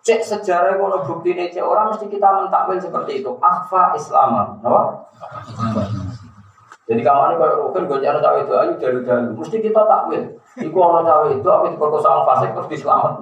[0.09, 3.29] Cek sejarah kalau bukti ini cek orang mesti kita mentakwil seperti itu.
[3.37, 5.05] Akhfa Islam, no?
[6.89, 9.37] Jadi kamu ini kalau rukun gue jangan tahu itu ayo dari dulu.
[9.37, 10.33] Mesti kita takwil.
[10.57, 13.21] Iku orang cawe itu apa diperkosa orang fasik terus diselamat.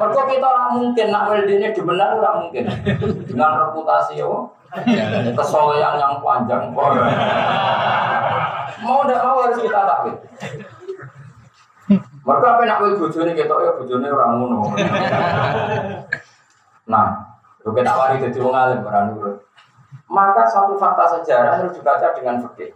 [0.00, 2.64] Mereka kita orang mungkin nak ini dibenar orang mungkin
[3.28, 4.28] dengan reputasi ya,
[5.36, 6.72] kesolehan yang panjang.
[8.80, 10.16] Mau tidak mau harus kita takwil.
[12.26, 14.58] Mereka apa nak wil bujone kita ya bujone orang ngono.
[16.86, 17.18] Nah,
[17.66, 19.42] lu kena wari jadi wong alim orang nurut.
[20.06, 22.70] Maka satu fakta sejarah harus dibaca dengan fikih.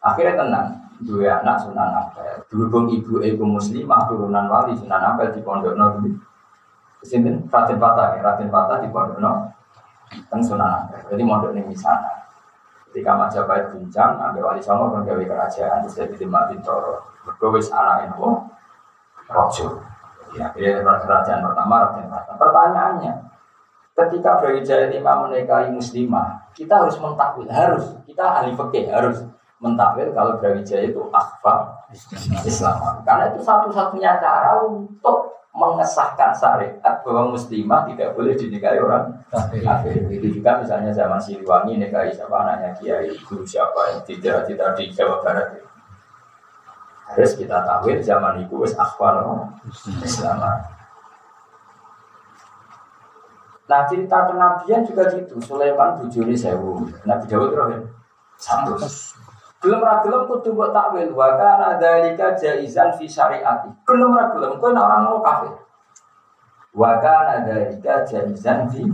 [0.00, 0.68] Akhirnya tenang,
[1.04, 2.48] dua anak Sunan Ampel.
[2.48, 6.16] Berhubung ibu ibu muslimah turunan wali Sunan Ampel di Pondok Nabi.
[7.04, 9.52] Sini Raden Patah ya, Raden Patah di Pondok Nabi.
[10.32, 11.04] Teng Sunan Ampel.
[11.12, 12.24] Jadi mondok ini sana.
[12.90, 17.02] Ketika Majapahit bincang, ambil wali songo kan gawe kerajaan terus jadi lima bintoro.
[17.26, 18.28] Bergowis anak itu
[19.28, 19.66] rojo.
[20.36, 22.34] Ya, akhirnya kerajaan pertama Raden Patah.
[22.36, 23.12] Pertanyaannya,
[23.96, 29.24] ketika Brawijaya lima menikahi muslimah, kita harus mentakwil, harus kita ahli fikih harus
[29.60, 31.84] mentakwil kalau Brawijaya itu akhfa
[32.44, 33.00] Islam.
[33.04, 40.04] Karena itu satu-satunya cara untuk mengesahkan syariat bahwa muslimah tidak boleh dinikahi orang kafir.
[40.12, 44.92] Itu juga misalnya zaman Siliwangi nikahi siapa anaknya Kiai guru siapa yang tidak tidak di
[44.92, 45.64] Jawa Barat.
[47.08, 49.24] Harus kita tahu zaman itu wis akhfa
[50.04, 50.44] Islam.
[53.66, 55.40] Nah cerita kenabian juga gitu.
[55.42, 56.86] Sulaiman bujuni sewu.
[57.02, 57.82] Nabi Dawud rohin
[58.38, 58.76] satu.
[59.66, 63.66] Belum ra gelem kudu mbok takwil wa kana dzalika jaizan fi syariati.
[63.82, 65.58] Belum ra gelem kowe nek orang mau kafir.
[66.70, 68.86] Wa kana dzalika jaizan fi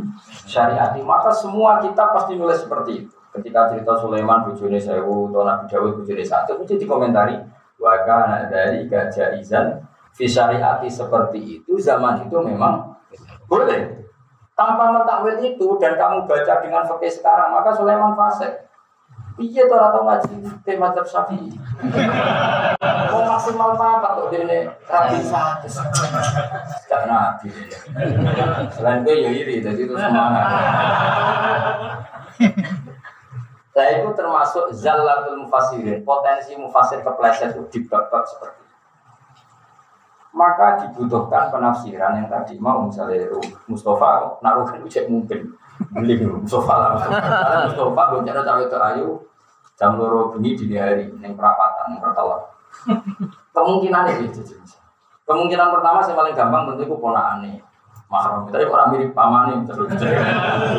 [0.49, 1.05] syariati.
[1.05, 3.13] Maka semua kita pasti nulis seperti itu.
[3.37, 7.37] Ketika cerita Sulaiman bojone sewu atau Nabi Dawud bojone satu mesti dikomentari
[7.77, 9.77] wa kana dzalika jaizan
[10.17, 12.97] fi syariati seperti itu zaman itu memang
[13.45, 14.09] boleh.
[14.57, 18.72] Tanpa mentakwil itu dan kamu baca dengan fakih sekarang maka Sulaiman fasik.
[19.41, 21.57] Iya tuh atau ngaji tema mazhab Syafi'i.
[23.09, 25.67] Mau maksimal apa tuh dene rapi satu.
[26.85, 27.49] Gak nabi.
[28.77, 30.47] Selain itu ya iri, jadi itu semangat.
[33.73, 38.77] Saya itu termasuk zalatul mufassirin, potensi mufasir kepleset itu di bab seperti itu.
[40.37, 43.33] Maka dibutuhkan penafsiran yang tadi mau misalnya
[43.65, 45.57] Mustafa naruh kan mungkin
[45.91, 46.91] beli Mustafa lah.
[47.03, 49.09] Karena Mustafa gue cara cawe itu ayu
[49.75, 52.43] jam loro bunyi dini hari neng perapatan neng pertolak.
[53.51, 54.41] Kemungkinan itu
[55.23, 57.63] Kemungkinan pertama saya paling gampang tentu itu aneh
[58.11, 58.45] mahram.
[58.53, 59.89] Tapi orang mirip pamani terus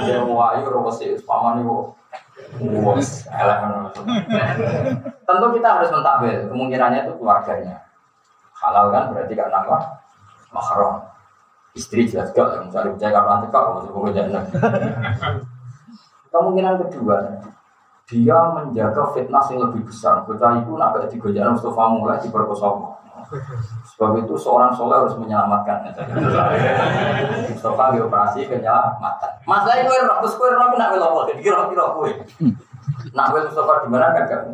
[0.06, 1.96] dia mau ayu robosi pamani wo.
[5.24, 7.82] Tentu kita harus mentakbir kemungkinannya itu keluarganya.
[8.54, 9.78] Halal kan berarti kan nama
[10.54, 11.13] mahram.
[11.74, 14.46] Istri jelas gak, misalnya percaya nanti kau masuk ke jangan.
[16.30, 17.18] Kemungkinan kedua,
[18.06, 20.22] dia menjaga fitnah yang lebih besar.
[20.26, 22.70] Bocah itu nak di digojak Mustafa mulai diperkosa.
[23.94, 25.90] Sebab itu seorang soleh harus menyelamatkan.
[27.50, 29.32] Mustafa di operasi kenyelamatan.
[29.50, 31.34] Masalah kowe roh terus kowe roh nak wel apa?
[31.42, 32.10] Kira-kira kowe.
[33.18, 34.52] Nak wel Mustafa di mana kan kamu?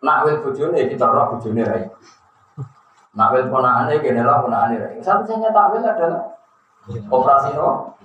[0.00, 1.84] Nak wel bojone kita roh bojone rai.
[3.16, 5.00] Nak wel ponakane kene lah ponakane rai.
[5.00, 6.22] Satu-satunya tak wel adalah
[7.08, 7.96] operasi no.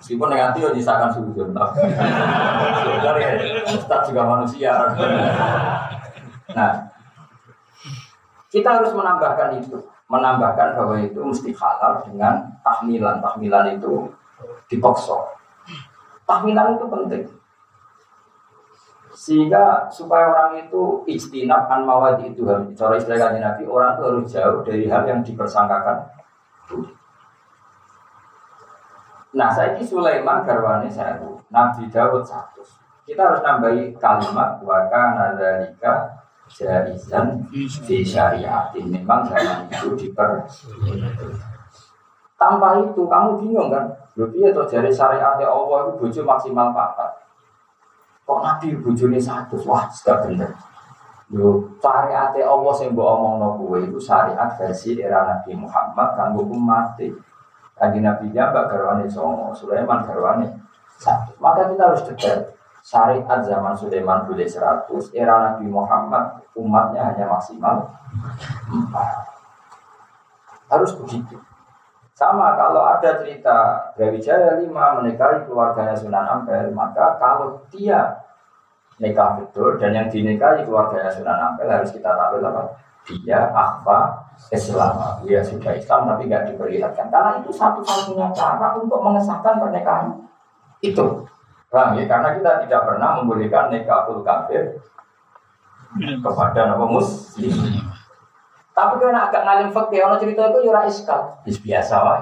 [0.00, 1.52] Meskipun yang hati yo nyisakan sujud.
[1.52, 4.72] Sebenarnya ya, Ustaz juga manusia.
[6.56, 6.72] Nah,
[8.48, 9.76] kita harus menambahkan itu,
[10.08, 13.20] menambahkan bahwa itu mesti halal dengan tahmilan.
[13.20, 14.08] Tahmilan itu
[14.72, 15.36] dipaksa.
[16.24, 17.24] Tahmilan itu penting.
[19.26, 22.46] Sehingga supaya orang itu istinab an mawadi itu
[22.78, 25.98] cara istilah Nabi orang itu harus jauh dari hal yang dipersangkakan.
[29.34, 31.18] Nah, saya ini Sulaiman garwane saya
[31.50, 32.62] Nabi Dawud satu.
[33.02, 38.94] Kita harus nambahi kalimat waka nadalika jarizan di syariatin.
[38.94, 40.46] Memang zaman itu diper.
[42.38, 43.90] Tanpa itu kamu bingung kan?
[44.14, 47.25] Lebih atau dari syariat Allah itu bojo maksimal empat.
[48.26, 49.54] Kok Nabi bojone satu?
[49.64, 50.50] Wah, sudah bener.
[51.30, 56.98] Yo, syariat Allah bawa omong kowe itu syariat versi era Nabi Muhammad kanggo umat.
[57.76, 60.48] Kaji Nabi Mbak Garwani Songo, Sulaiman Garwani
[60.96, 61.36] satu.
[61.38, 62.40] Maka kita harus detail.
[62.80, 67.90] Syariat zaman Sulaiman boleh 100, era Nabi Muhammad umatnya hanya maksimal
[68.70, 70.70] 4.
[70.70, 71.38] Harus begitu.
[72.16, 78.24] Sama kalau ada cerita Brawijaya 5 menikahi keluarganya Sunan Ampel, maka kalau dia
[78.96, 82.72] nikah betul dan yang dinikahi keluarganya Sunan Ampel harus kita tampil apa?
[83.20, 89.60] Dia akfa Islam, dia sudah Islam tapi nggak diperlihatkan karena itu satu-satunya cara untuk mengesahkan
[89.60, 90.16] pernikahan
[90.80, 91.28] itu.
[91.68, 92.08] Paham ya?
[92.08, 94.80] Karena kita tidak pernah membolehkan nikahul kafir
[96.00, 97.52] kepada nama muslim.
[98.76, 101.40] Tapi kalau agak ngalim fakir, orang cerita itu yura iskal.
[101.48, 102.20] Biasa lah.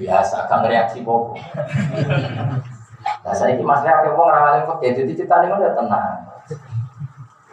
[0.00, 1.36] Biasa, kan reaksi bobo.
[3.20, 6.30] Nah saya ini masnya ada orang ngalim fakir, jadi cerita ini udah tenang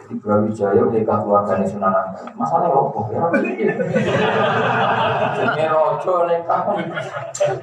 [0.08, 2.32] di Brawijaya nikah keluarga nih Sunan Ampel.
[2.32, 3.00] Masalahnya apa?
[3.12, 3.28] Ya
[5.36, 6.60] Jadi rojo nikah.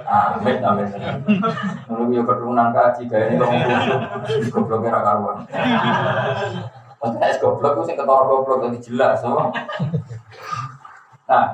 [0.06, 0.88] Amin amin.
[1.90, 4.00] Lalu yo keturunan kaji gaya ini busuk.
[4.54, 5.38] Gobloknya ra karuan.
[7.06, 9.30] Maksudnya es goblok itu sing ketara goblok jadi jelas, so.
[11.30, 11.46] Nah,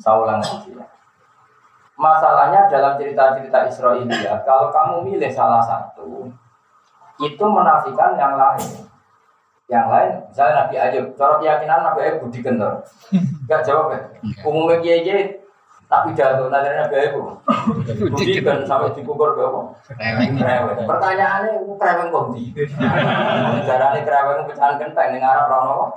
[0.00, 0.88] saya ulang lagi ya.
[1.98, 6.32] Masalahnya dalam cerita-cerita Israelia, kalau kamu milih salah satu,
[7.20, 8.88] itu menafikan yang lain.
[9.68, 12.80] Yang lain, misalnya Nabi Ayub, cara keyakinan Nabi Ayub budi kental.
[13.44, 14.00] Gak jawab ya.
[14.48, 15.44] Umumnya kiai
[15.88, 17.40] tak pidato, nanti Nabi Ayub
[18.12, 19.60] budi kan sampai dikukur ke apa?
[19.96, 20.84] Reweng.
[20.84, 22.42] Pertanyaannya, reweng kok di?
[23.64, 25.96] Caranya reweng pecahan kentang dengan Arab Rano.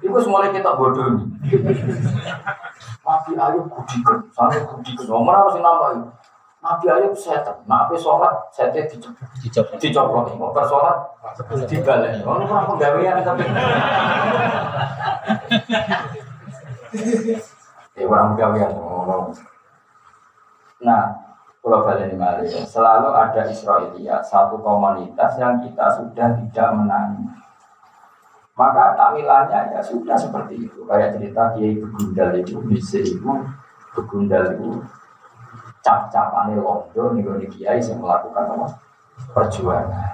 [0.00, 1.26] Itu semuanya kita bodoh nih.
[3.02, 5.04] Nabi Ayub budi kan, sampai budi kan.
[5.10, 5.90] Nomor harus nambah
[6.60, 11.08] Nabi Ayub setan, nabi sholat setan dicopot, dicopot, mau bersolat
[11.64, 12.20] dibalik.
[12.20, 13.44] Kalau kurang penggawean tapi.
[17.94, 18.72] Ya orang penggawean.
[20.80, 21.02] Nah,
[21.60, 27.28] kalau balik ini selalu ada Israelia, satu komunitas yang kita sudah tidak menangi.
[28.56, 30.84] Maka takwilannya ya sudah seperti itu.
[30.84, 33.28] Kayak cerita Kiai Begundal itu, bisa itu,
[33.96, 34.80] Begundal itu
[35.80, 38.66] cap-capane londo nih gue kiai yang melakukan apa
[39.32, 40.08] perjuangan.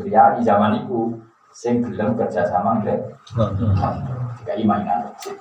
[0.00, 1.16] Pria di zaman itu
[1.52, 3.00] sing gelem kerja sama nggak
[4.42, 5.36] tiga mainan masjid.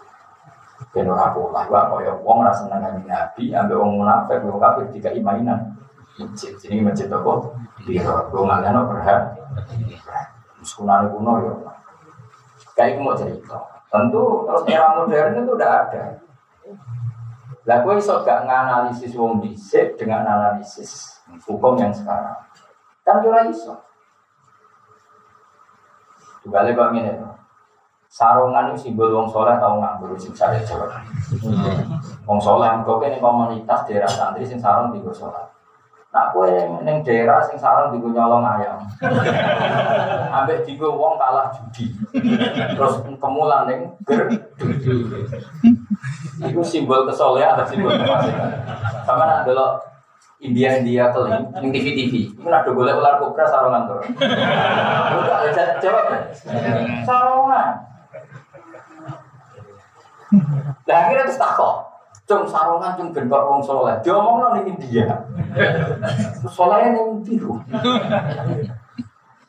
[0.91, 4.85] Ben ora pola gua kaya wong ora seneng kanjeng Nabi ambek wong munafik wong kafir
[4.91, 5.59] tiga mainan.
[6.13, 7.49] Masjid sini masjid apa?
[7.81, 9.33] Biro, gue ngalian berhak.
[10.61, 11.53] Sekunane kuno ya.
[12.77, 13.57] Kayak mau cerita.
[13.89, 16.03] Tentu terus era modern itu udah ada.
[17.65, 22.37] Lah gue iso gak nganalisis wong dhisik dengan analisis hukum yang sekarang.
[23.01, 23.73] Kan ora iso.
[26.45, 27.32] Tugale kok ngene
[28.13, 31.01] Sarungan itu simbol wong soleh tau nganggur sing sare coba.
[32.29, 35.49] Wong soleh kok kene komunitas daerah santri sing sarung digo sholat.
[36.13, 36.45] Nak kue
[36.85, 38.77] neng daerah sing sarung digo nyolong ayam.
[40.37, 41.89] Ambek digo wong kalah judi.
[42.77, 44.29] Terus kemulan neng ger
[46.37, 48.61] itu simbol kesolehan atau simbol kefasikan.
[49.09, 49.81] Sama nak dulu
[50.37, 52.13] India India keling, yang TV TV.
[52.29, 54.05] Itu nak boleh ular kobra sarongan tuh.
[55.17, 57.89] Udah ada jawab kan?
[60.83, 61.93] Nah akhirnya terus takut.
[62.23, 63.99] Cung sarongan cung bentuk wong soleh.
[63.99, 65.27] Diomong lo nih India.
[66.47, 67.59] Solehnya nih biru.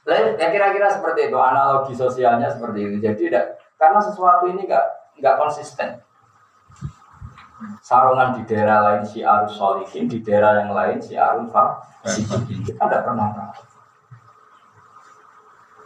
[0.05, 2.97] Lah ya kira-kira seperti itu analogi sosialnya seperti itu.
[2.99, 3.45] Jadi tidak
[3.78, 4.87] Karena sesuatu ini nggak
[5.22, 6.03] nggak konsisten.
[7.80, 12.61] Sarungan di daerah lain si arus solihin, di daerah yang lain si arus fasikin.
[12.64, 13.62] Kita tidak pernah tahu.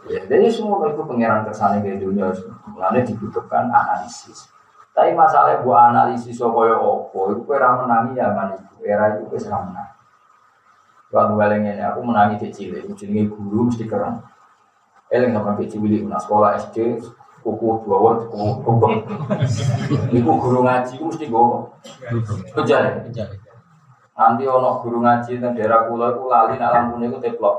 [0.09, 2.33] Ya, jadi semua itu pengiran kersane ke dunia,
[2.65, 4.49] mulanya dibutuhkan analisis.
[4.99, 9.55] Tapi masalah buat analisis supaya opo, itu kira menangi ya man itu, era itu kira
[9.63, 9.95] menang.
[11.07, 14.19] Waktu balik ini aku menangi kecil, itu jadi guru mesti keren.
[15.07, 16.99] Eleng sama kecil ini, nah sekolah SD,
[17.39, 19.07] kuku dua wot, kuku kuku.
[20.19, 21.47] Iku guru ngaji, itu mesti gue
[22.59, 22.99] kejar.
[24.19, 27.55] Nanti ono guru ngaji di daerah kulo, itu lali, nak lampunya itu teplok.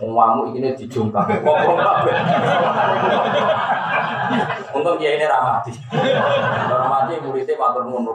[0.00, 1.28] Umamu ini dijungkang.
[4.78, 5.74] Untung dia ini ramadi.
[6.70, 8.06] Ramadi muridnya matur nuwun.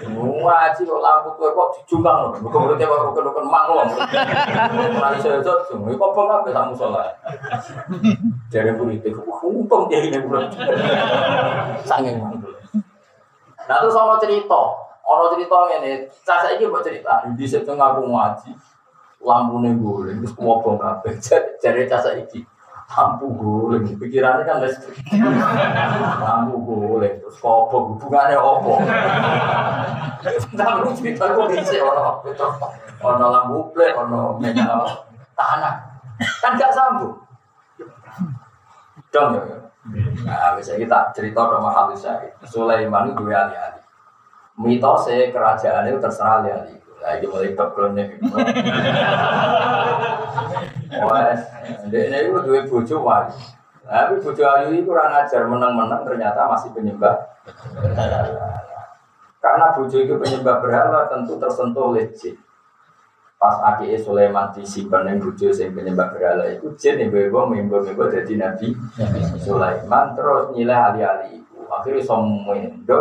[0.00, 2.30] Ngaji kok lampu tuh kok dijungkang loh.
[2.40, 3.84] Bukan muridnya kok rukun rukun mang loh.
[3.88, 7.12] Nanti saya jod, kok apa kamu sholat?
[8.52, 10.52] Jadi muridnya, untung dia ini murid.
[11.84, 12.56] Sanging mantul.
[13.68, 14.60] Nah terus ono cerita,
[15.06, 18.50] ono cerita ini, saya ini buat cerita, di situ ngaku ngaji,
[19.22, 21.14] lampu nih guling terus ngobong kabeh
[21.60, 22.40] jadi casa iki
[22.90, 24.98] lampu guling pikirannya kan listrik
[26.20, 28.82] lampu guling terus kobong hubungannya opo
[30.58, 32.18] tapi cerita kok bisa orang
[33.00, 35.74] ono lampu plek ono menyala tanah.
[36.44, 37.16] Kan gak sambung.
[39.08, 39.56] Dong ya.
[40.28, 42.28] Nah bisa kita cerita sama halus saya.
[42.44, 43.80] Sulaiman itu dua alih-alih
[44.60, 48.12] mitosnya kerajaan itu terserah alih-alih Nah, mulai backgroundnya.
[50.90, 51.30] Wah,
[51.86, 53.38] ini itu dua bojo wali.
[53.86, 57.14] Tapi bojo ayu itu kurang ajar menang-menang ternyata masih penyembah.
[59.42, 62.38] Karena bojo itu penyembah berhala tentu tersentuh oleh jin.
[63.40, 68.36] Pas Aki Sulaiman disimpan yang bojo yang penyembah berhala itu jin yang bawa mimbo-mimbo jadi
[68.36, 68.76] Nabi
[69.40, 71.58] Sulaiman terus nilai alih-alih itu.
[71.66, 72.54] Akhirnya semua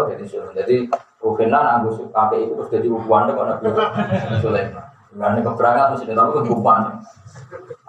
[0.10, 0.56] jadi Sulaiman.
[0.58, 0.76] Jadi
[1.20, 3.66] Rukinan aku suka itu terus jadi hubungan kok Nabi
[4.40, 4.89] Sulaiman.
[5.10, 7.02] Gimana keberangan mesti tapi hubungan.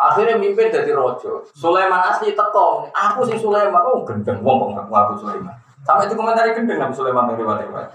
[0.01, 1.45] Akhirnya mimpin jadi rojo.
[1.53, 2.89] Sulaiman asli teko.
[2.89, 3.85] Aku sih Sulaiman.
[3.85, 5.53] Oh gendeng wong kok ngaku Sulaiman.
[5.85, 7.93] Sampai itu komentari gendeng Nabi Sulaiman dari riwayat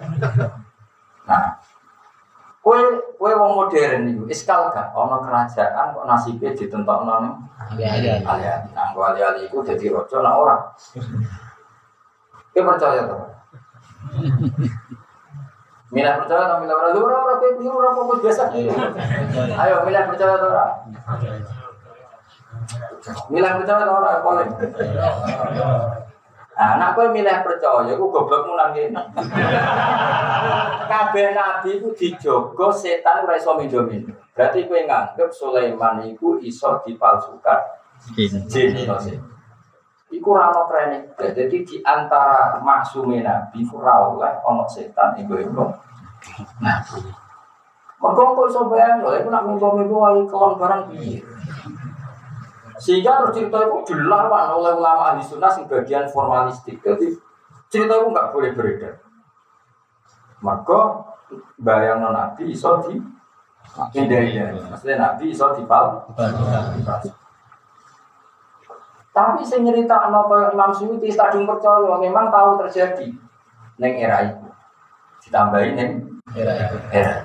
[1.25, 1.57] Nah,
[2.61, 2.77] kue
[3.17, 7.33] kue wong modern itu iskal gak ono kerajaan kok nasibnya ditentokno ning
[7.65, 8.21] ali-ali.
[8.77, 10.61] Nah, ali-ali itu jadi rojo nah orang.
[12.53, 13.25] Kue percaya tuh.
[15.95, 16.99] Milah percaya atau milah percaya?
[16.99, 18.43] Orang orang kayak biru orang kok biasa.
[19.55, 20.71] Ayo milah percaya atau orang?
[23.31, 24.19] Milah percaya atau orang?
[24.19, 24.47] Boleh.
[26.55, 28.95] Anak kowe milih percaya, aku goblokmu nang kene.
[30.87, 34.07] Kabeh nabi ku dijogo setan ora iso mindomin.
[34.35, 37.59] Berarti kowe nganggep Sulaiman iku iso dipalsukan.
[38.51, 39.15] Jin iso sih.
[40.15, 41.03] Iku ora ono training.
[41.19, 45.63] Jadi di antara maksume nabi ora oleh ono setan iku iku.
[46.63, 46.79] Nah.
[47.95, 51.19] Mergo kok iso bayang lho, iku nak mimpi-mimpi wae kelon barang piye.
[52.75, 56.83] Sehingga terus cerita itu dilawan oleh ulama ahli sunnah sebagian formalistik.
[56.83, 57.15] Jadi
[57.71, 58.99] cerita itu nggak boleh beredar.
[60.43, 61.07] Maka
[61.57, 62.99] bayang nabi iso di
[63.95, 64.37] hindari
[64.69, 66.03] Maksudnya nabi iso dipal.
[69.15, 73.07] Tapi saya cerita nopo Imam Suyuti stadium percaya memang tahu terjadi
[73.79, 74.43] neng era itu.
[75.23, 75.91] Ditambahin neng
[76.35, 76.77] era itu.
[76.91, 77.23] Era.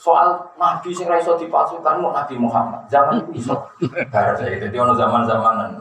[0.00, 2.88] Soal nabi sing ra iso dipasukan mau Nabi Muhammad.
[2.88, 3.52] Zaman itu iso.
[4.08, 5.76] Gara saya jadi ono zaman-zamanan.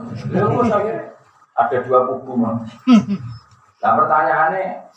[1.55, 2.59] Ada dua kubu mah.
[3.77, 4.91] Nah pertanyaannya,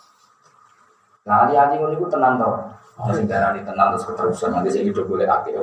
[1.22, 2.50] nah ali-ali ngono iku tenan to.
[2.98, 5.54] Ono sing darani tenan terus keterusan nanti saya hidup boleh akeh.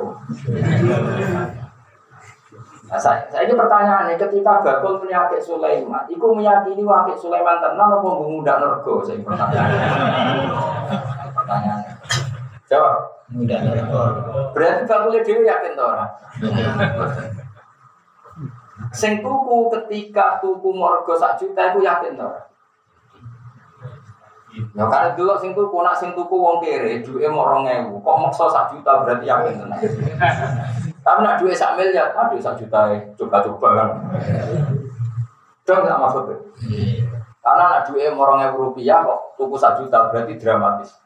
[2.88, 8.08] Nah, saya, saya ini pertanyaannya ketika Bakul punya Sulaiman, itu meyakini wakil Sulaiman tenang apa
[8.16, 9.04] muda nergo?
[9.04, 9.68] Saya pertanyaan.
[11.36, 11.92] pertanyaannya.
[12.64, 12.96] Jawab.
[13.28, 14.00] Muda nergo.
[14.56, 16.10] Berarti Bakul Dewi yakin toh orang?
[18.96, 22.48] Sing tuku ketika tuku morgo sak juta itu yakin toh orang?
[24.72, 28.48] Ya karena dulu sing tuku nak sing tuku wong kere duwe mau 2000 kok maksa
[28.48, 29.80] sak juta berarti yakin tenan.
[31.08, 32.84] Tapi nak duit sak miliar, aduh sak juta
[33.16, 33.88] coba-coba kan.
[35.64, 36.36] Dong nggak maksudnya.
[37.40, 41.00] Karena nak duit morong ewu rupiah kok tuku sak juta berarti dramatis.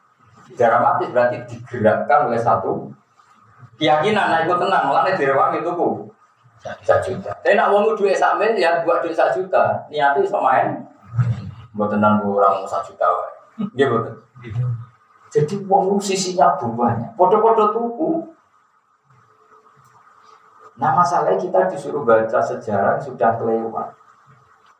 [0.59, 2.91] Dramatis berarti digerakkan oleh satu
[3.79, 4.27] keyakinan.
[4.27, 6.11] Nah itu tenang, malah direwangi tuku
[6.83, 7.31] sak juta.
[7.39, 10.83] Tapi nak uang duit sak miliar buat duit sak juta, niatnya sama main.
[11.79, 13.07] Buat tenang orang sak juta,
[13.71, 14.19] Iya betul.
[15.31, 17.15] Jadi uang sisinya banyak.
[17.15, 18.27] Podo-podo tuku,
[20.77, 23.93] Nah masalahnya kita disuruh baca sejarah sudah kelewat.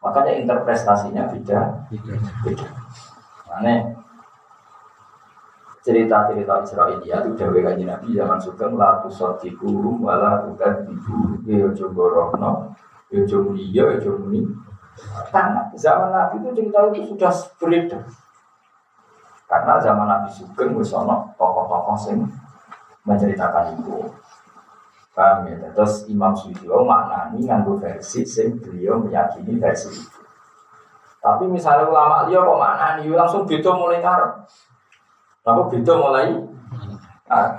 [0.02, 1.86] Makanya interpretasinya beda.
[2.44, 2.68] Beda.
[3.48, 3.76] Makanya
[5.84, 11.76] cerita-cerita Israelia itu dawe kanji Nabi zaman sugeng la tusadiku wala bukan ibu ya ya
[13.76, 13.84] ya
[15.28, 18.04] karena zaman Nabi itu cerita itu sudah beredar
[19.54, 20.96] karena zaman Nabi Sugeng wis
[21.38, 22.18] tokoh-tokoh sing
[23.04, 24.08] menceritakan itu
[25.14, 25.70] Paham ya?
[25.78, 30.20] Terus Imam Suyuti oh, maknani nganggo versi sing beliau meyakini versi itu.
[31.22, 34.32] Tapi misalnya ulama dia kok maknani langsung beda mulai ngarep.
[35.46, 36.34] Tapi beda mulai
[37.30, 37.54] ngarep.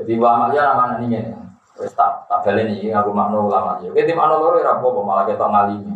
[0.00, 1.24] Jadi ulama dia nama ini nih.
[1.76, 3.92] Wes tak tak beli nih aku makna ulama dia.
[3.92, 5.92] Kita makna loro ya apa malah kita ngalimi.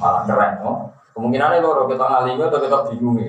[0.00, 0.88] Malah keren oh.
[1.12, 3.20] Kemungkinannya loro kita ngalimi atau kita bingung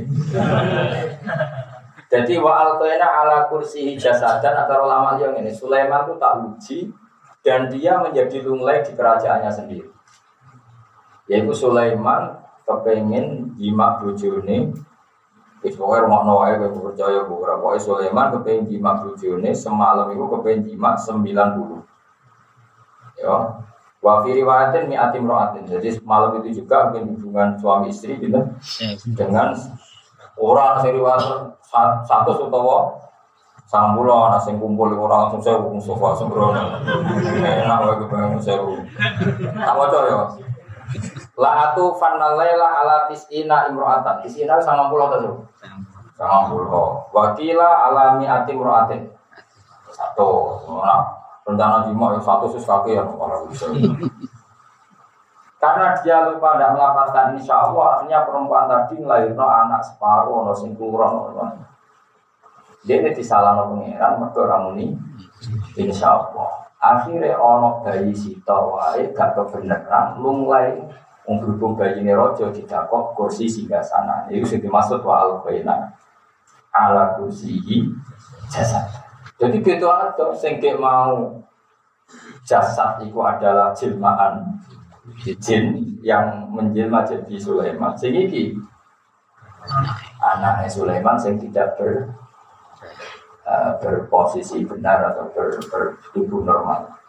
[2.10, 6.80] Jadi wa alqaina ala kursi jasadan antara ulama yang ini Sulaiman itu tak uji
[7.45, 9.89] dan dia menjadi lunglai di kerajaannya sendiri.
[11.30, 12.34] Yaitu Sulaiman
[12.66, 14.74] kepengen jima bojone
[15.60, 20.66] Wis pokoke rumah wae kowe percaya ora pokoke Sulaiman kepengen jima bojone semalam itu kepengen
[20.66, 21.84] jima 90.
[23.20, 23.36] Ya.
[23.99, 25.68] Wa fi riwayatin mi'atim ro'atin.
[25.68, 28.39] Jadi malam itu juga hubungan suami istri gitu
[29.12, 29.51] dengan
[30.40, 31.22] orang sing riwayat
[32.08, 32.96] satu utawa
[33.70, 36.58] sang pulau ana sing kumpul orang langsung sewu sofa sembrono.
[37.44, 38.82] Enak wae kepengen sewu.
[39.54, 40.20] Tak waca ya
[41.40, 45.30] la atu fanalaila ala tisina imro'atan tisina sama pulau tadi
[46.18, 49.08] sama pulau wakila alami ati imro'atin
[49.94, 50.60] satu.
[50.68, 51.06] Nah,
[51.48, 53.70] rencana jima yang satu sus kaki yang kalau bisa
[55.60, 61.36] karena dia lupa tidak melaporkan insya Allah, akhirnya perempuan tadi melahirkan anak separuh, no singkuron,
[62.88, 64.86] dia ini disalah no pengiran, mereka orang ini
[65.76, 66.64] insya Allah.
[66.80, 70.80] Akhirnya ono bayi sita wae gak kebenaran, mulai
[71.28, 74.26] berhubung bayi ini rojo tidak kok kursi singgah sana.
[74.32, 75.43] Itu sudah dimaksud wa al
[76.72, 77.60] ala kursi
[78.47, 78.88] jasad.
[79.36, 81.36] Jadi gitu ada, sengke mau
[82.47, 84.57] jasad itu adalah jilmaan
[85.18, 87.93] jin yang menjelma jadi Sulaiman.
[87.97, 88.60] Sehingga
[90.20, 91.91] anaknya Sulaiman yang tidak ber,
[93.45, 96.99] uh, berposisi benar atau ber, bertubuh normal.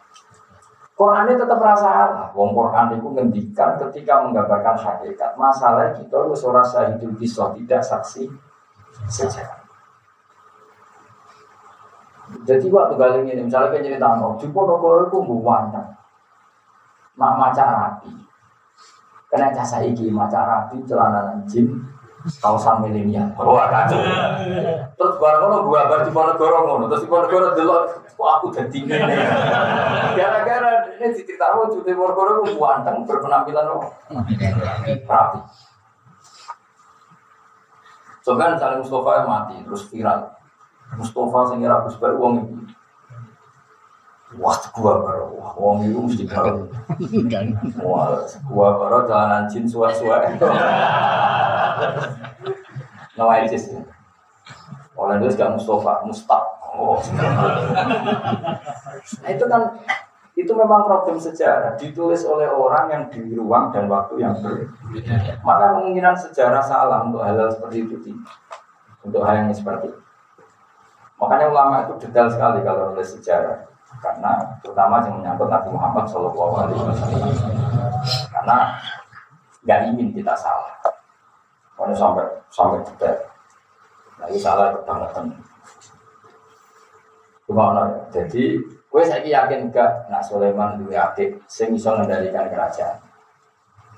[1.01, 1.89] Quran ini tetap rasa
[2.37, 5.33] Wong Quran itu ngendikan ketika menggambarkan hakikat.
[5.33, 8.29] Masalah kita harus rasa hidup bisa tidak saksi
[9.09, 9.65] sejarah.
[12.45, 15.73] Jadi waktu kali ini misalnya kayak cerita mau, di pondok itu buwan
[17.21, 18.09] mak maca rapi.
[19.29, 21.69] Karena jasa iki maca rapi celana jin
[22.41, 23.29] kausan milenial.
[23.37, 24.01] Wah kacau.
[24.97, 27.81] Terus barang ngono gua bar di Ponegoro ngono, terus di Ponegoro delok
[28.17, 29.15] kok aku dadi ngene.
[30.17, 33.69] Gara-gara ini diceritakan Cuti Ponegoro ku ganteng berpenampilan
[35.05, 35.39] rapi.
[38.21, 40.29] Soalnya saling Mustafa mati terus viral.
[40.93, 42.80] Mustafa sing ora Gus wong iki.
[44.39, 46.63] Wah, gua baru, wah, wong itu mesti baru.
[47.83, 50.23] Wah, gua baru jalanan jin suar-suar.
[53.19, 53.75] Nama ISIS.
[54.95, 56.43] Oleh itu gak Mustafa, Mustaq.
[56.71, 56.95] Oh,
[59.19, 59.75] nah itu kan
[60.39, 65.43] itu memang problem sejarah ditulis oleh orang yang di ruang dan waktu yang berbeda.
[65.43, 68.15] Maka kemungkinan sejarah salah untuk hal-hal seperti itu
[69.03, 69.99] untuk hal yang seperti itu.
[71.19, 73.67] Makanya ulama itu detail sekali kalau nulis sejarah
[73.99, 74.31] karena
[74.63, 77.21] terutama yang menyangkut Nabi Muhammad Shallallahu Alaihi Wasallam
[78.31, 78.57] karena
[79.61, 80.73] nggak ingin kita salah
[81.75, 83.17] Pokoknya sampai sampai detail
[84.21, 85.33] lagi salah kebangetan
[87.51, 87.83] Gimana?
[88.15, 92.95] Jadi, gue saya yakin gak nak Sulaiman dua adik sing bisa mengendalikan kerajaan.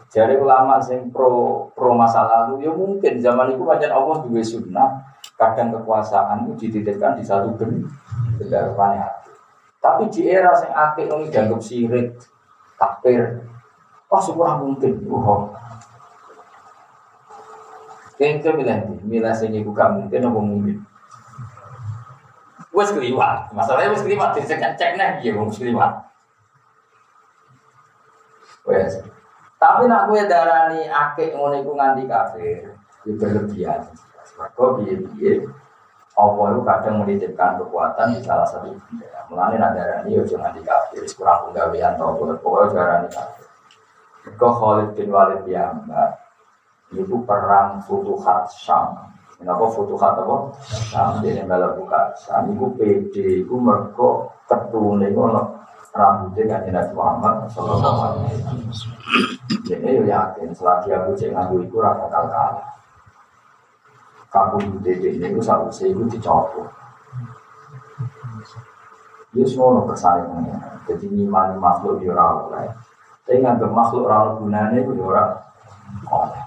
[0.10, 4.90] Jadi ulama sing pro pro masa lalu ya mungkin zaman itu macam Allah dua sunnah
[5.38, 7.90] kadang kekuasaan itu dititipkan di satu benda
[8.38, 8.74] benda
[9.84, 12.16] tapi di era yang akeh ini dianggap sirik,
[12.80, 13.44] takbir.
[14.08, 15.04] Wah, syukur mungkin.
[15.12, 15.52] Wah.
[18.16, 20.78] Kayaknya milih milih sing iku gak mungkin apa mungkin.
[22.74, 26.08] Wes keliwat, masalahnya wes keliwat, dicek cek nih, ya wes keliwat.
[28.64, 29.04] Wes.
[29.60, 32.72] Tapi nak gue darani akeh ngono iku nganti kafir,
[33.04, 33.82] ya berlebihan.
[34.56, 35.44] Kok biye-biye
[36.24, 39.20] Allah itu kadang menitipkan kekuatan di salah satu benda.
[39.28, 43.48] Mulanya nak darani yo jangan dikafir, kurang penggawean atau boleh pokoknya darani kafir.
[44.40, 46.10] Kau Khalid bin Walid ya mbak,
[46.96, 49.14] itu perang Futuhat Syam.
[49.44, 50.38] Kenapa foto kata apa?
[50.88, 52.16] Sampai ini malah buka.
[52.16, 55.60] Sami ku PD, ku merko ketune ngono
[55.92, 58.96] rambutnya kan Nabi Muhammad Sallallahu Alaihi Wasallam.
[59.68, 62.73] Jadi yo yakin selagi aku cek nganggu itu bakal kalah.
[64.34, 65.14] Kamu dede
[65.46, 66.66] satu saya itu dicopot.
[69.34, 70.58] Dia semua kersane pengen.
[70.90, 72.74] Jadi iman makhluk di orang lain.
[73.24, 75.38] Tapi nganggep makhluk orang gunanya itu orang
[76.10, 76.44] oleh.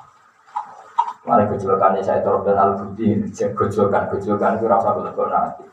[1.26, 5.66] Mana kecelakaan saya dan al-budi, kecelakaan-kecelakaan itu rasa berlebihan nanti.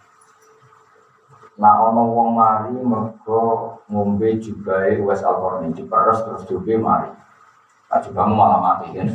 [1.62, 7.10] Nah, ono wong mari mergo ngombe juga wes alkorni diperes terus juga mari.
[7.94, 9.06] Nah, juga malah mati kan.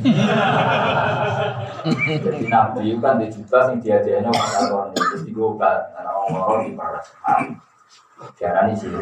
[2.22, 5.98] Jadi nabi itu kan dijuta sing dia dia wes alkorni terus digobat.
[5.98, 7.10] Nah, orang orang diperes.
[8.38, 8.94] Tiara ini sih.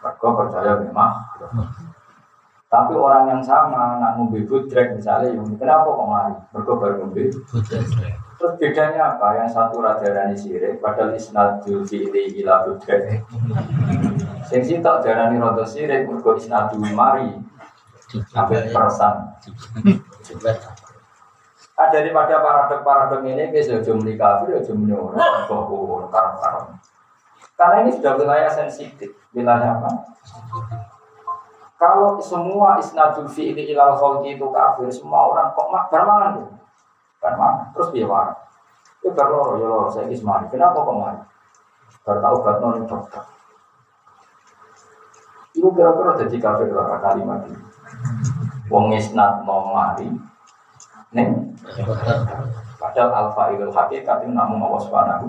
[0.00, 1.12] Mergo percaya memang.
[2.72, 6.34] Tapi orang yang sama nak ngombe budrek misalnya, yang kenapa kok mari?
[6.56, 7.28] Mergo baru ngombe
[8.40, 9.44] Terus bedanya apa?
[9.44, 13.28] Yang satu raja darani sirik, padahal isnadul fi'li ila budrek.
[14.48, 17.49] Sing sitok darani rada sirik, mergo isnadul mari.
[18.10, 19.38] Sampai perasaan.
[21.80, 25.16] Ada daripada paradok-paradok ini, kita sudah muni kafir, sudah muni orang,
[26.12, 26.76] karang-karang.
[27.56, 29.16] Karena ini sudah wilayah sensitif.
[29.32, 29.88] Wilayah apa?
[31.80, 36.52] Kalau semua isnadul fi'li ilal khalqi itu kafir, semua orang kok mak bermangan tuh.
[37.24, 37.72] Bermangan.
[37.72, 38.36] Terus dia marah.
[39.00, 40.44] Itu berloro, ya loro, saya kismari.
[40.52, 41.24] Kenapa kok marah?
[42.04, 43.24] Bertahu bat non dokter.
[45.56, 47.69] Itu kira-kira jadi kafir lah kalimat ini.
[48.70, 50.08] Wong isnad mau mari.
[51.10, 51.58] Neng.
[52.80, 55.26] Padahal alfa ilul hakikat itu namun Allah subhanahu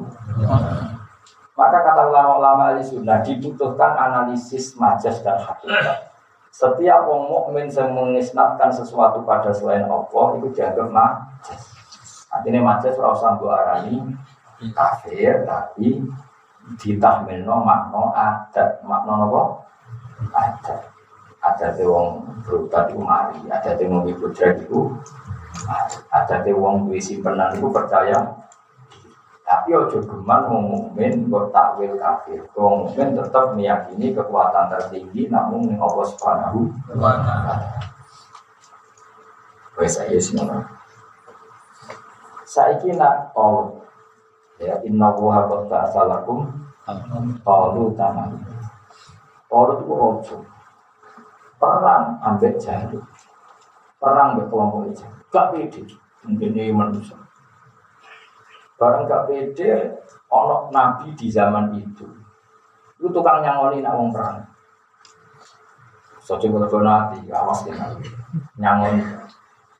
[1.62, 6.10] maka kata ulama-ulama ahli sunnah dibutuhkan analisis majas dan hakikat.
[6.52, 11.62] Setiap wong mukmin yang mengisnatkan sesuatu pada selain Allah itu dianggap majas.
[12.34, 14.00] Artinya majas ora usah arani
[14.72, 16.00] kafir tapi
[16.80, 19.42] ditahmilno makna adat makna apa?
[20.32, 20.91] Adat.
[21.42, 24.80] Ada te wong berutat itu mari, ada te wong ibu itu
[26.14, 28.42] ada te wong duwe simpenan itu percaya
[29.52, 32.40] tapi ojo geman wong mukmin kok takwil kafir.
[32.56, 37.56] Wong mukmin tetap meyakini kekuatan tertinggi namun ning Allah Subhanahu wa taala.
[39.76, 40.64] Wes saya semua.
[42.48, 43.84] Saiki nak tol
[44.56, 46.48] ya inna wa qad ta'alakum
[47.44, 48.40] qalu tamam.
[49.52, 50.38] Tol itu ojo.
[51.62, 52.90] Perang ambek jahat.
[54.02, 55.06] Perang ambek kelompok itu.
[55.30, 55.82] Gak pede.
[56.26, 57.22] Mungkin ini manusia.
[58.82, 60.02] Barang gak pede,
[60.34, 62.10] ono nabi di zaman itu.
[62.98, 64.42] Itu tukang nyangoni nak wong perang.
[66.22, 68.10] Sojo kalau nanti, awas ya nabi.
[68.58, 69.06] Nyangoni,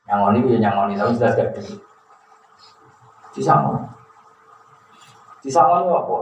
[0.06, 1.74] nyangoni ya nyangoni, tapi sudah gak di.
[3.34, 3.90] Disangoni.
[5.42, 6.16] Disangoni apa?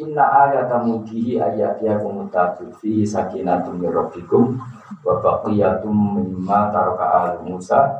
[0.00, 4.56] Inna ayat mudihi ayat ya kumutatu fi sakinatum mirrobikum
[5.02, 7.90] wa baqiyatum mimma taraka al Musa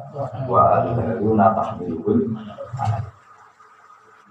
[0.46, 2.30] wa al Haruna tahmilul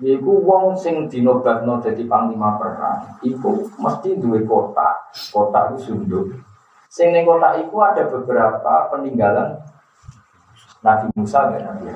[0.02, 4.98] Iku wong sing dinobatno dadi panglima perang, iku mesti duwe kota.
[5.30, 6.42] Kota itu sunduk.
[6.90, 9.62] Sing ning kota iku ada beberapa peninggalan
[10.82, 11.94] Nabi Musa ya Nabi.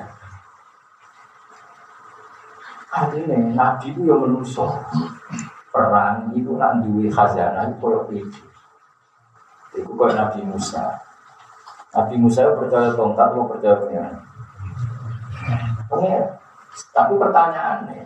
[2.94, 4.70] Artinya Nabi itu yang menuso
[5.74, 8.45] perang itu nak duwe khazanah itu koyo itu.
[9.76, 10.96] Iku koyo Nabi Musa.
[11.92, 14.16] Nabi Musa percaya tongkat, mau percaya pengiran.
[15.88, 16.32] Pengiran.
[16.92, 18.04] Tapi pertanyaannya,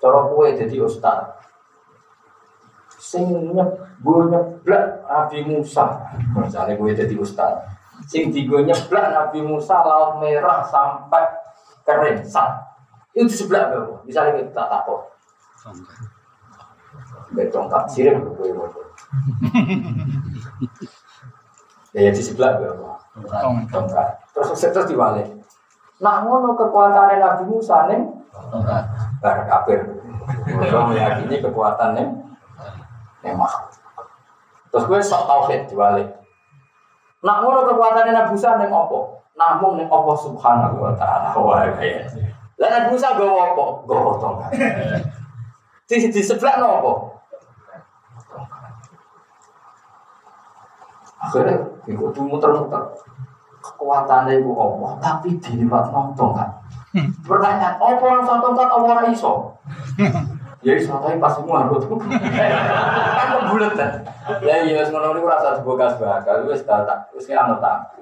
[0.00, 1.36] cara kue jadi ustad,
[2.96, 3.28] sing
[4.00, 6.00] gue nyeblak Nabi Musa,
[6.32, 7.60] misalnya gue jadi ustad,
[8.08, 11.28] sing di gue nyeblak Nabi Musa laut merah sampai
[11.84, 12.56] kering sat,
[13.12, 15.00] itu sebelah gue, misalnya kita tak takut.
[17.36, 18.48] Betongkat sirim gue
[21.96, 22.68] Ya di sebelah gue,
[23.72, 24.08] tongkat.
[24.36, 25.24] Terus terus diwalik.
[25.98, 28.04] Nah ngono kekuatan Nabi Musa nih,
[29.24, 29.98] bar kafir.
[30.28, 32.06] Mereka meyakini kekuatan nih,
[33.24, 33.72] memang.
[34.68, 36.12] Terus gue sok tauhid diwalik.
[37.24, 39.24] Nah ngono kekuatan Nabi Musa nih opo?
[39.34, 41.32] Namun nih opo subhanahu wa taala.
[41.34, 42.14] Wah kayak.
[42.60, 43.88] Lah Nabi Musa gue opo?
[43.88, 44.52] Gue tongkat.
[45.88, 47.17] Di di sebelah nopo?
[51.28, 52.82] Akhirnya, ikut muter-muter
[53.60, 56.50] kekuatannya ibu Allah, tapi diliwat nonton kan.
[56.96, 57.12] Hmm.
[57.20, 59.32] Pertanyaan, apa yang satu tongkat apa orang iso?
[60.58, 64.02] Ya iso tapi pas semua harus kan bulat kan.
[64.42, 66.82] Ya iya semono niku rasa dibogas bakal wis tak
[67.14, 67.94] wis anu tak.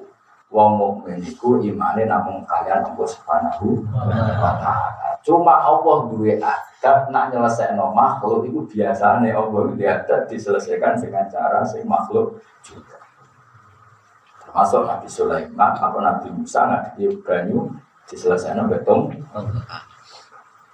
[0.46, 3.82] wong mukmin iku imane namung kalian Allah Subhanahu
[4.40, 5.18] wa taala.
[5.20, 11.60] Cuma Allah duwe adab nak nyelesaikno makhluk itu biasane Allah duwe adab diselesaikan dengan cara
[11.66, 13.05] sing makhluk juga.
[14.56, 17.76] Termasuk Nabi Sulaiman atau Nabi Musa Nabi Ibrahim
[18.08, 19.12] diselesaikan betung.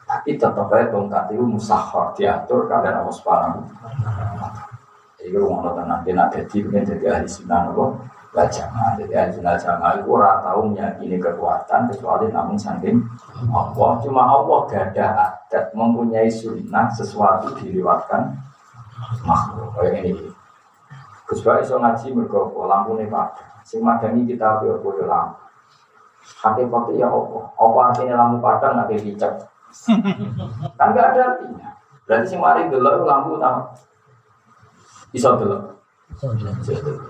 [0.06, 3.66] Tapi tetap aja tongkat itu musahar diatur kalian Allah Subhanahu
[5.18, 7.74] Jadi rumah nonton nanti nak jadi jadi ahli sunnah
[8.30, 13.02] lah jamaah jadi ahli jamaah itu orang tahu meyakini kekuatan kecuali namun saking
[13.50, 13.98] Allah.
[13.98, 18.30] Cuma Allah gak ada adat mempunyai sunnah sesuatu diriwatkan
[19.26, 19.74] makhluk.
[19.74, 20.30] Kayak ini.
[21.26, 24.74] Gus Baik so ngaji mergopo lampu nih pak sing madani kita apa ya
[25.06, 25.42] lampu
[26.22, 29.32] hakikatnya ya Allah apa artinya lampu padang nanti dicek?
[30.78, 31.68] Kan gak ada artinya.
[32.06, 33.58] Berarti sing mari dulu lampu tahu
[35.12, 35.72] bisa dulu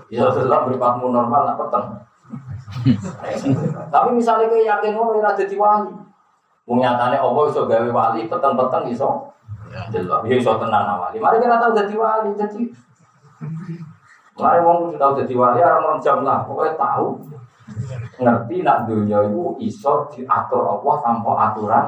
[0.07, 1.85] Ya setelah berpakmu normal lah peteng.
[3.91, 5.91] Tapi misalnya kayak yakin ngono ora dadi wali.
[6.63, 9.27] Wong nyatane apa iso gawe wali peteng-peteng iso.
[9.91, 10.23] Delok.
[10.31, 11.19] Ya iso tenan wali.
[11.19, 12.63] Mari kita tahu dadi wali dadi
[14.33, 17.21] Mari wong kudu tahu dadi wali orang-orang jam lah, pokoknya tahu
[18.17, 21.85] ngerti nak dunia itu iso diatur Allah tanpa aturan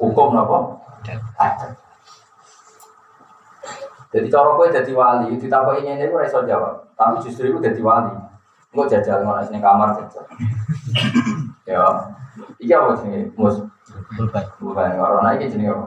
[0.00, 0.58] hukum apa?
[1.36, 1.68] Ada.
[4.08, 6.88] Jadi cara kowe jadi wali, ditakoki ini ora iso jawab.
[6.96, 8.16] Tapi justru itu jadi wali.
[8.72, 10.24] Engko jajal ngono sing kamar jajal.
[11.68, 11.84] ya.
[12.56, 13.60] Iki apa sih Mus?
[14.16, 14.44] Bukan.
[14.60, 15.86] Bukan orang iki jenenge apa?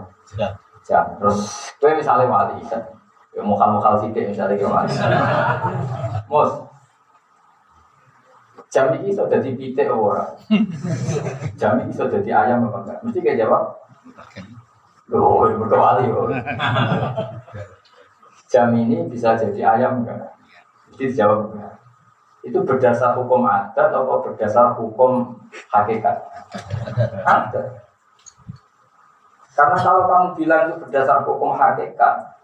[0.85, 1.05] Siap.
[1.17, 1.39] Terus
[1.81, 2.61] kowe misalnya wali.
[3.31, 4.91] Ya mukal-mukal sithik misalnya wali.
[6.27, 6.51] Mus.
[8.71, 10.31] Jam ini iso dadi pitik ora?
[11.59, 12.99] Jam ini iso dadi ayam apa enggak?
[13.03, 13.63] Mesti kayak jawab.
[15.11, 16.07] Loh, berkewali.
[18.51, 20.35] jam ini bisa jadi ayam enggak?
[20.95, 21.75] Jadi dijawab enggak.
[22.47, 25.35] Itu berdasar hukum adat atau berdasar hukum
[25.67, 26.17] hakikat?
[27.27, 27.67] Adat.
[29.51, 32.39] Karena kalau kamu bilang itu berdasar hukum hakikat,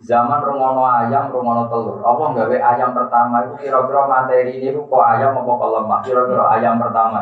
[0.00, 2.00] zaman rungono ayam, rungono telur.
[2.00, 3.44] Allah nggawe ayam pertama?
[3.44, 6.00] Itu kira-kira materi ini kok ayam apa kok lemah?
[6.04, 7.20] Kira-kira ayam pertama.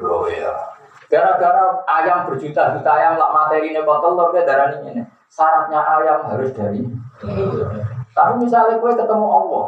[0.00, 0.52] Oh ya.
[1.06, 5.04] Gara-gara ayam berjuta-juta ayam lah materi ini kok telur ke darah ini.
[5.28, 6.82] Syaratnya ayam harus dari
[8.14, 9.66] tapi misalnya gue ketemu Allah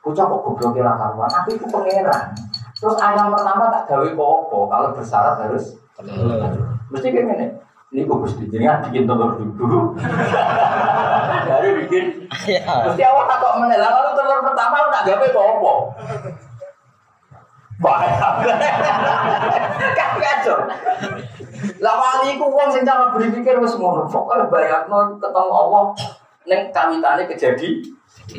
[0.00, 2.24] bocah kok goblok kira karuan aku itu pangeran.
[2.76, 5.76] Terus ayam pertama tak gawe popo kalau bersyarat harus
[6.92, 7.46] mesti kayak gini
[7.94, 9.94] ini gue mesti jadi bikin telur dulu
[11.48, 12.26] dari bikin.
[12.26, 15.72] Mesti awal tak kok menela lalu telur pertama tak gawe popo
[17.76, 18.40] Bahaya.
[20.00, 20.58] Kan kacau.
[21.84, 24.08] Lah wali ku wong sing cara berpikir wis ngono.
[24.08, 25.84] Pokoke bayangno ketemu Allah.
[26.48, 27.84] Ning kawitane kejadi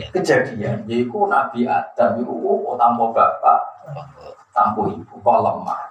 [0.10, 0.90] kejadian.
[0.90, 3.62] Yaiku Nabi Adam iku oh, tanpa bapak
[4.52, 5.16] tanpa ibu.
[5.22, 5.87] Kok lemah.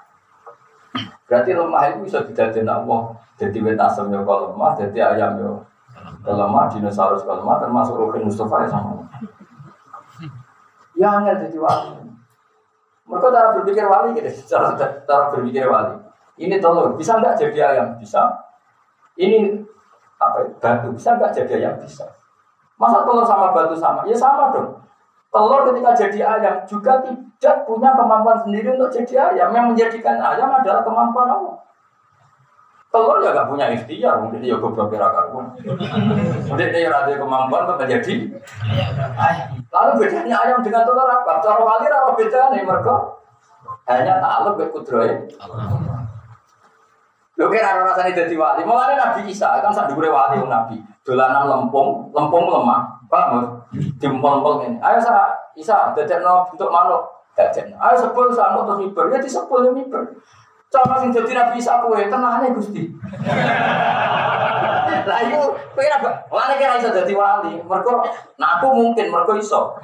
[1.27, 3.01] Berarti lemah itu bisa didadekno Allah.
[3.37, 5.53] Jadi wet asam yo kok lemah, jadi ayam yo
[6.25, 9.05] lemah, dinosaurus kok lemah termasuk Rukin Mustafa ya sama.
[10.97, 12.09] Ya angel jadi wali.
[13.07, 16.01] Mereka cara berpikir wali gitu, cara, cara berpikir wali.
[16.41, 17.89] Ini telur, bisa nggak jadi ayam?
[18.01, 18.23] Bisa.
[19.17, 19.61] Ini
[20.17, 21.75] apa ya, batu, bisa nggak jadi ayam?
[21.85, 22.09] Bisa.
[22.81, 24.09] Masa telur sama batu sama?
[24.09, 24.81] Ya sama dong.
[25.29, 29.53] Telur ketika jadi ayam juga tidak punya kemampuan sendiri untuk jadi ayam.
[29.53, 31.57] Yang menjadikan ayam adalah kemampuan Allah.
[32.87, 35.53] Telur ya gak punya ikhtiar, mungkin dia goblok kira karuan.
[36.49, 38.15] Mungkin dia ada kemampuan untuk menjadi
[39.21, 39.49] ayam.
[39.69, 41.43] Lalu bedanya ayam dengan telur apa?
[41.45, 42.97] Cara wali apa bedanya mereka?
[43.87, 45.11] Hanya takluk ke kudroy.
[47.37, 48.65] Lho kira ora rasane dadi wali.
[48.65, 50.81] Mulane Nabi Isa kan sak dhuwure wali Nabi.
[51.05, 52.97] Dolanan lempung, lempung lemah.
[53.13, 53.61] Paham?
[54.01, 54.81] Dimpol-pol ngene.
[54.81, 57.16] Ayo sa Isa dadekno bentuk manuk.
[57.37, 57.77] Dadekno.
[57.77, 59.13] Ayo sepul sa terus miber.
[59.13, 60.09] Ya disepul ya miber.
[60.73, 62.91] Cara sing dadi Nabi Isa kowe tenane Gusti.
[65.09, 65.41] Lah iku
[65.77, 67.61] kowe ora wali kira iso dadi wali.
[67.61, 68.03] Mergo
[68.41, 69.77] nah aku mungkin mergo iso.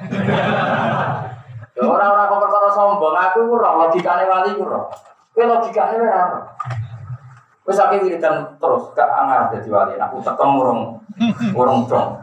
[1.73, 4.81] Ya ora-ora kok perkara sombong, aku ku ora logikane wali ku ora.
[5.31, 6.41] Kowe logikane ora.
[7.63, 9.93] Wis akeh wiridan terus gak angar dadi wali.
[10.01, 10.97] Aku tekem urung
[11.53, 12.17] urung dong.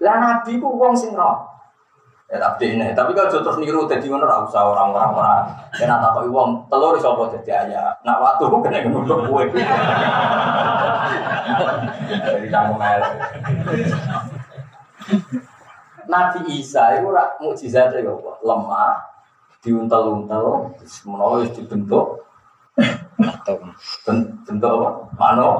[0.00, 1.49] Lah nabi ku wong sing roh.
[2.30, 5.36] Ya tapi ini, tapi kalau terus niru jadi mana ora usah orang-orang ora.
[5.74, 7.90] Kena takoki wong telur iso apa dadi ayam.
[8.06, 9.44] Nak waktu kena nutuk kowe.
[12.06, 13.02] Jadi kamu mel.
[16.06, 18.14] Nabi Isa itu rak mukjizat ya
[18.46, 19.02] lemah,
[19.66, 20.70] diuntel-untel,
[21.06, 22.30] menawa dibentuk
[24.46, 24.88] bentuk apa?
[25.18, 25.50] Mano.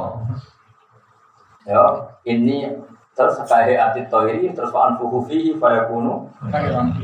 [1.69, 1.83] Ya,
[2.25, 2.73] ini
[3.21, 6.25] Terus kaya hati toiri terus pak anfuhu fihi faya kunu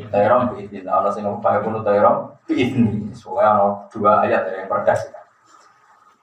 [0.08, 0.88] tayrom biidin.
[0.88, 3.12] Allah sing faya kunu tayrom biidni.
[3.12, 5.12] Soalnya ada dua ayat yang perdas.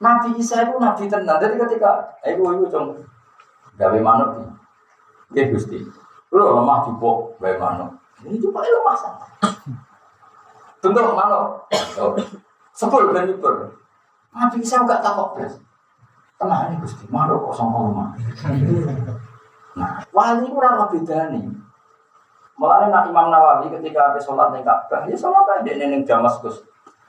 [0.01, 1.37] Nabi Isa itu nabi tenan.
[1.37, 3.05] Jadi ketika ibu ibu cung
[3.77, 4.49] gawe manuk.
[5.29, 5.77] Nggih Gusti.
[6.33, 7.93] Lu lemah jupuk gawe manuk.
[8.25, 9.29] Ini juga lemah sama.
[10.81, 11.69] Bentuk manuk.
[12.73, 13.77] Sepul ben nyukur.
[14.33, 15.53] Nabi Isa enggak takut belas.
[16.41, 18.09] Tenang nih Gusti, manuk kok sama lemah.
[18.17, 19.21] Nah,
[20.13, 21.45] wali itu orang beda nih.
[22.53, 26.61] Mulanya nak Imam Nawawi ketika habis sholat di Ka'bah, ya sholat aja di neng Damaskus.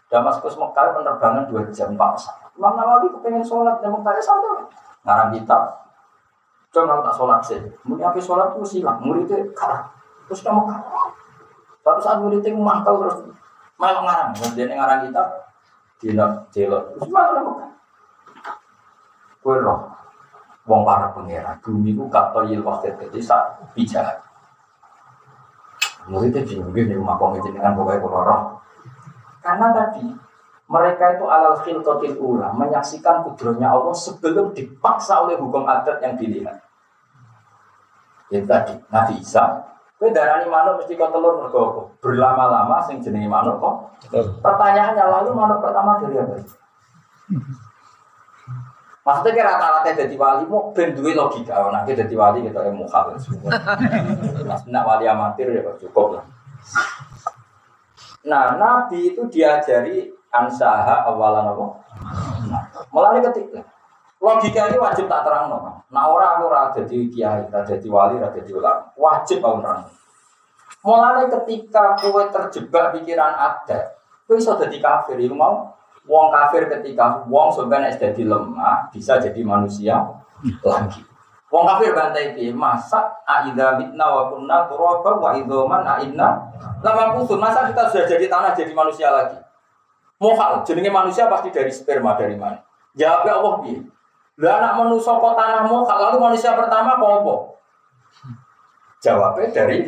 [0.09, 2.49] Damaskus Mekah penerbangan dua jam empat pesawat.
[2.57, 4.65] Imam Nawawi kepengen sholat di Mekah ya santai.
[5.05, 5.63] Ngarang kitab.
[6.75, 7.61] Jangan tak sholat sih.
[7.87, 9.87] Mungkin habis sholat itu silang, muridnya kalah.
[10.27, 11.13] Terus kamu kalah.
[11.85, 13.23] Suatu saat muridnya mangkal terus
[13.79, 14.31] malah ngarang.
[14.35, 15.29] Kemudian ngarang kitab,
[16.03, 16.85] dina jelot.
[16.99, 17.71] Terus malah.
[19.45, 19.93] Kue roh,
[20.65, 24.21] wong para pangeran bumi ku kato yil waktu jadi sak bijak
[26.09, 28.41] muridnya bingung nih rumah kong dengan pokoknya koloroh
[29.41, 30.05] karena tadi
[30.65, 36.57] mereka itu alal khilqatil ula menyaksikan kudronya Allah sebelum dipaksa oleh hukum adat yang dilihat.
[38.33, 43.63] Itu tadi Nabi Isa Kowe darani manuk mesti kau telur mergo Berlama-lama sing jenenge manuk
[43.63, 43.75] kok.
[44.43, 46.35] Pertanyaannya lalu manuk pertama dari apa?
[49.05, 53.13] Maksudnya kira rata-rata jadi wali, mau ben duwe logika, nanti jadi wali kita yang mukhal
[54.49, 56.25] Mas nak wali amatir ya cukup lah.
[58.25, 61.65] Nah, Nabi itu diajari ansaha awalan apa?
[62.91, 63.61] Melalui ketika
[64.25, 65.85] logika ini wajib tak terang no.
[65.93, 69.85] Nah orang aku rada jadi kiai, rada jadi wali, rada jadi ulama, wajib aku terang.
[70.85, 75.73] Mulai ketika kue terjebak pikiran ada, kue bisa jadi kafir, mau
[76.05, 80.05] Wong kafir ketika wong sebenarnya jadi lemah bisa jadi manusia
[80.61, 81.01] lagi.
[81.49, 82.53] Wong kafir bantai piye?
[82.53, 86.45] Masa aida mitna wa kunna turaba wa idoman aina
[86.85, 87.41] lama kusur.
[87.41, 89.41] Masa kita sudah jadi tanah jadi manusia lagi?
[90.21, 92.61] Mohal, jenenge manusia pasti dari sperma dari mana?
[92.95, 93.81] Jawabnya Allah piye?
[94.45, 97.35] Lah anak manusia kok tanah mohal, lalu manusia pertama kok apa?
[99.01, 99.79] Jawabnya dari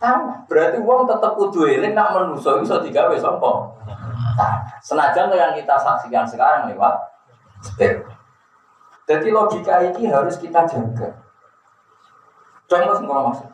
[0.00, 0.48] tanah.
[0.48, 3.50] Berarti wong tetap kudu eling nak manusia iso digawe sapa?
[4.80, 6.94] Senajan yang kita saksikan sekarang lewat
[7.60, 8.12] sperma.
[9.10, 11.08] Jadi logika ini harus kita jaga.
[12.70, 13.50] Contoh semua maksud.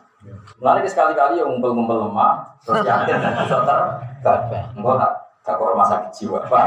[0.61, 4.63] Lalu sekali-kali yang ngumpul-ngumpul lemah, terus dan bisa tergabah.
[4.77, 5.13] Enggak tak
[5.47, 6.65] tak rumah sakit jiwa, pak.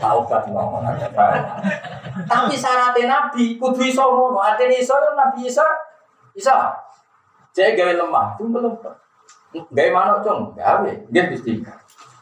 [0.00, 0.82] Tahu kan ngomong
[1.12, 1.30] pak.
[2.24, 4.40] Tapi syaratnya Nabi, kudu iso ngono.
[4.40, 5.62] Artinya iso, Nabi iso,
[6.32, 6.56] iso.
[7.52, 8.74] Jadi gawe lemah, itu belum.
[9.72, 10.52] Gawe mana dong?
[10.56, 11.64] Gawe, dia mesti.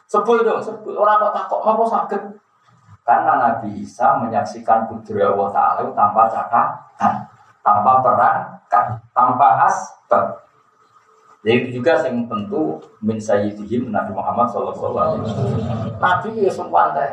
[0.07, 0.95] Sebul dong, sebul.
[0.95, 2.21] Orang kok takut, apa sakit?
[3.05, 7.13] Karena Nabi Isa menyaksikan putri Allah Ta'ala tanpa cakapan,
[7.61, 10.25] tanpa perangkat, tanpa asbab.
[11.45, 15.61] Jadi juga yang tentu min sayyidihim Nabi Muhammad sallallahu alaihi wasallam.
[16.01, 17.11] Nabi ya sempat teh.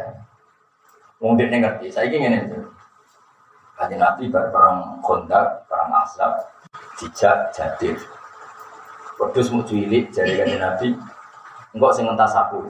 [1.20, 2.56] Mungkin ngerti, saya ingin itu.
[3.76, 6.32] Kaji Nabi perang kondak, perang asab,
[6.96, 8.00] jejak, jadir.
[9.22, 10.98] Wedus mau cilik jadi kan Nabi.
[11.70, 12.66] Enggak sing entas aku.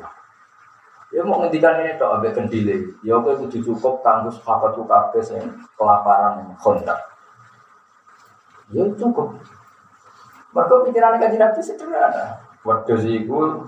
[1.08, 2.92] Ya mau ngendikan ini dok ambek kendile.
[3.00, 5.40] Ya kowe kudu cukup kanggo sahabat kabeh sing
[5.80, 7.00] kelaparan kontak.
[8.68, 9.32] Ya cukup.
[10.52, 12.44] Mereka pikiran kaji Nabi sederhana.
[12.68, 13.64] Wedus iku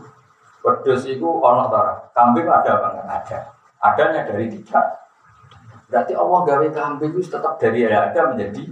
[0.60, 1.82] wedus iku ana ta
[2.12, 3.38] Kambing ada apa enggak ada?
[3.80, 5.03] Adanya dari tiga.
[5.94, 8.66] Berarti Allah gawe kambing itu tetap dari ada menjadi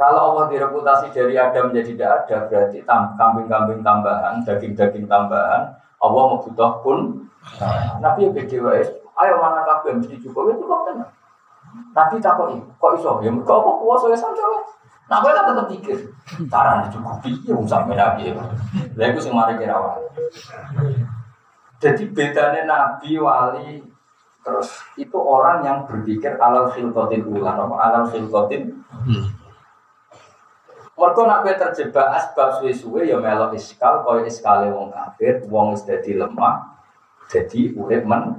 [0.00, 5.68] kalau Allah direputasi dari ada menjadi tidak ada, berarti kambing-kambing tambahan, daging-daging tambahan,
[6.00, 7.28] Allah mau butuh pun.
[8.00, 8.82] Nabi yang gede wae,
[9.18, 11.10] ayo mana kabeh mesti cukup itu kok tenan.
[11.92, 13.20] Nabi takoi, kok iso?
[13.20, 14.58] Ya mergo apa kuwasa ya santai.
[15.10, 15.98] Nah, gue kan tetap pikir,
[16.48, 18.42] cara dicukupi, ya sampai nabi ya.
[18.96, 19.76] Lah itu sing mari kira
[21.82, 23.82] Jadi bedanya nabi, wali,
[24.42, 24.68] terus
[24.98, 28.74] itu orang yang berpikir alal khilqatin ulan, apa alal khilqatin
[30.92, 36.14] mereka nak terjebak asbab suwe-suwe ya melok iskal, kau iskale wong kafir, wong wis dadi
[36.14, 36.78] lemah,
[37.26, 38.38] jadi urip men.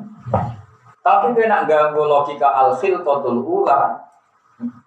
[1.04, 4.00] Tapi kowe nak ganggu logika al khilqatul ula,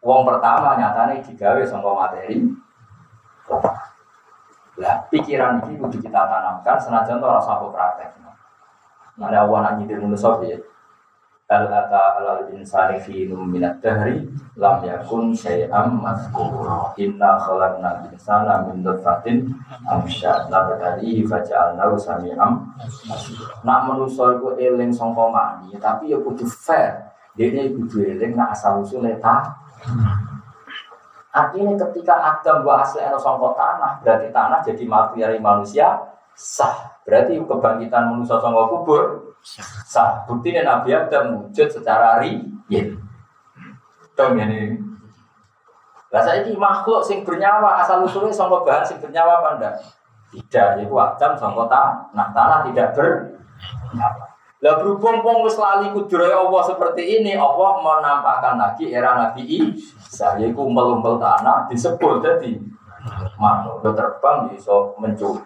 [0.00, 2.48] wong pertama nyatane digawe sangka materi.
[4.80, 8.12] Lah pikiran ini kudu kita tanamkan senajan ora sapa praktek.
[9.16, 10.36] Nah, ada awan nak nyitir manusa
[11.46, 11.54] piye?
[11.54, 14.26] Al ata alal insani fi minat dahri
[14.58, 19.54] lam yakun syai'am mazkura inna khalaqna insana min nutfatin
[19.86, 22.66] amsyad nabtali faja'alnahu sami'am
[23.62, 28.82] nak manusa iku eling sangka mani tapi ya kudu fair dene kudu eling nak asal
[28.82, 29.54] usule ta
[31.36, 36.00] Artinya ketika Adam buat asli atau songkot tanah, berarti tanah jadi materi manusia
[36.32, 36.96] sah.
[37.04, 39.25] Berarti kebangkitan manusia songkot kubur
[39.86, 40.26] sah.
[40.26, 42.98] Bukti Nabi Adam wujud secara real.
[44.18, 44.74] Dong ini.
[46.10, 49.74] Lah saya ini makhluk sing bernyawa asal usulnya songkot bahan sing bernyawa apa enggak?
[50.32, 52.10] Tidak, itu Adam songkot tanah.
[52.16, 54.24] Nah tanah tidak bernyawa.
[54.64, 60.64] Lah berhubung wong wis lali Allah seperti ini, Allah menampakkan lagi era Nabi Isa yaiku
[60.64, 62.56] umpel-umpel tanah disebut jadi
[63.36, 65.44] makhluk terbang iso mencuri.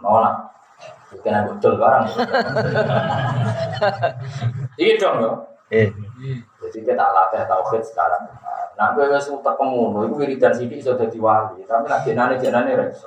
[0.00, 0.53] Nona.
[1.22, 2.06] Kena betul barang.
[4.80, 5.46] Iya dong.
[5.70, 5.88] Eh.
[6.64, 8.24] Jadi kita latih tauhid sekarang.
[8.74, 12.84] Nah, gue wis utek pengono, iku wiridan sithik iso dadi wali, tapi nek jenane-jenane ra
[12.90, 13.06] iso.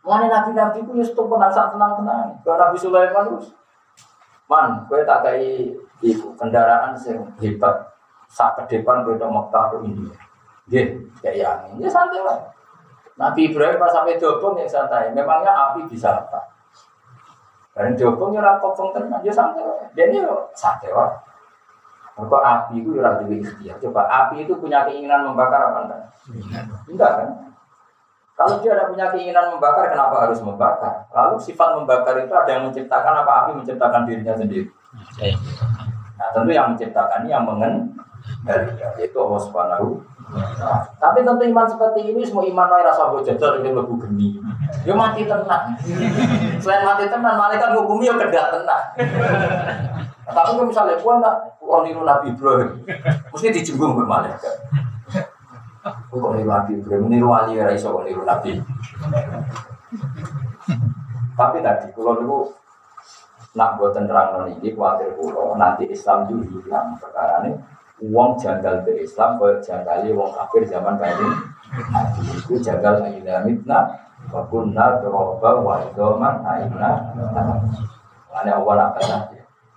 [0.00, 2.40] Mulane nabi-nabi ku wis tumpun sak tenang-tenang.
[2.40, 3.36] Kalau Nabi Sulaiman
[4.44, 7.92] Man, gue tak kayak itu kendaraan sing hebat.
[8.28, 10.16] Saat ke depan gue udah Mekah ke India.
[10.68, 10.82] Dia
[11.20, 12.40] kayak yang ini, ya santai lah.
[13.14, 15.14] Nabi Ibrahim pas sampai dobong ya santai.
[15.14, 16.50] Memangnya api bisa apa?
[17.74, 19.86] Karena dobong ya rapot tenang, dia santai lah.
[19.94, 20.22] Dia ini
[20.54, 21.14] santai lah.
[22.14, 23.76] Kok api itu ya juga ikhtiar.
[23.82, 26.00] Coba api itu punya keinginan membakar apa enggak?
[26.86, 27.28] Enggak kan?
[28.34, 31.06] Kalau dia ada punya keinginan membakar, kenapa harus membakar?
[31.10, 34.66] Lalu sifat membakar itu ada yang menciptakan apa api menciptakan dirinya sendiri.
[36.14, 37.46] Nah tentu yang menciptakan ini yang
[38.44, 40.04] mengendali, yaitu Allah Subhanahu.
[40.34, 44.28] Nah, tapi tentu iman seperti ini semua iman wae rasa bojajar ini lebih geni.
[44.84, 45.76] Yo mati tenang.
[46.60, 48.84] Selain mati tenang, malaikat ngukumi yo kedak tenang.
[50.24, 51.36] Tapi kalau misalnya gua nak
[51.84, 52.70] niru Nabi Ibrahim,
[53.32, 54.56] mesti dijenggung ke malaikat.
[56.12, 58.60] Kok niru Nabi Ibrahim, niru wali ya iso niru Nabi.
[61.34, 62.38] Tapi tadi kalau niku
[63.54, 67.54] nak buat terang ini khawatir pulau nanti Islam juga hilang perkara ini
[68.02, 71.28] uang janggal ke Islam kau janggali uang kafir zaman ini.
[72.34, 73.94] Itu janggal aina mitna
[74.30, 76.90] wa kunna turoba wa idoman aina
[78.32, 78.80] mana awal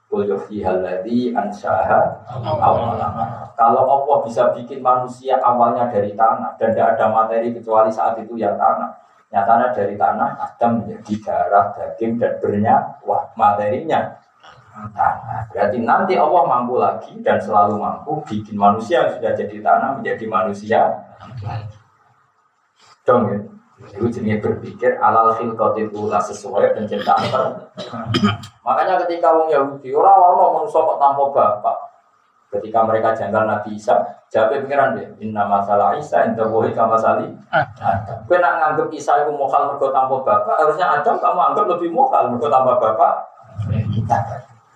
[0.07, 2.23] Kullu fihal ladzi ansyaha
[3.59, 8.39] Kalau Allah bisa bikin manusia awalnya dari tanah dan tidak ada materi kecuali saat itu
[8.39, 9.03] ya tanah.
[9.27, 14.15] Nyatanya dari tanah Adam menjadi darah, daging dan bernyawa materinya
[14.93, 15.49] tanah.
[15.49, 20.25] Berarti nanti Allah mampu lagi dan selalu mampu bikin manusia yang sudah jadi tanah menjadi
[20.29, 20.81] manusia.
[23.03, 23.39] Dong ya.
[23.77, 27.61] Itu jenis berpikir alal khilqatil ula sesuai penciptaan.
[28.65, 31.77] Makanya ketika wong Yahudi orang orang manusia kok tanpa bapak.
[32.47, 33.99] Ketika mereka janggal Nabi Isa,
[34.31, 37.27] jawab pengiran deh, inna masalah Isa, inta wohi kama sali.
[38.23, 42.31] Kue nak nganggep Isa itu mokal mergo tanpa bapak, harusnya Adam kamu anggap lebih mokal
[42.31, 43.13] mergo tanpa bapak.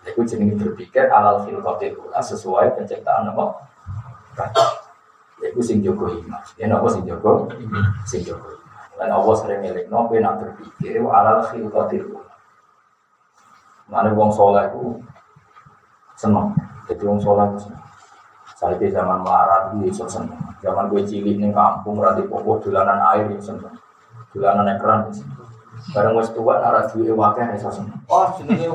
[0.02, 3.46] Itu jenis berpikir alal ula sesuai penciptaan apa?
[5.42, 6.42] Itu sing jogo iman.
[6.58, 7.50] Ya nopo sing jogo?
[8.06, 8.62] Sing jogo
[9.02, 12.22] dan Allah sering milik nopo nak berpikir alal khilqatil
[13.90, 15.04] Mana wong soleh itu
[16.16, 16.56] seneng.
[16.88, 17.84] Jadi wong soleh itu seneng.
[18.56, 20.38] Saya di zaman melarat itu bisa seneng.
[20.64, 23.74] Zaman gue cilik nih kampung rati pokok dolanan air itu seneng.
[24.32, 25.44] Dolanan ekran itu seneng.
[25.92, 28.00] Barang wis tua nara duwe wakil iso seneng.
[28.08, 28.70] Oh jenenge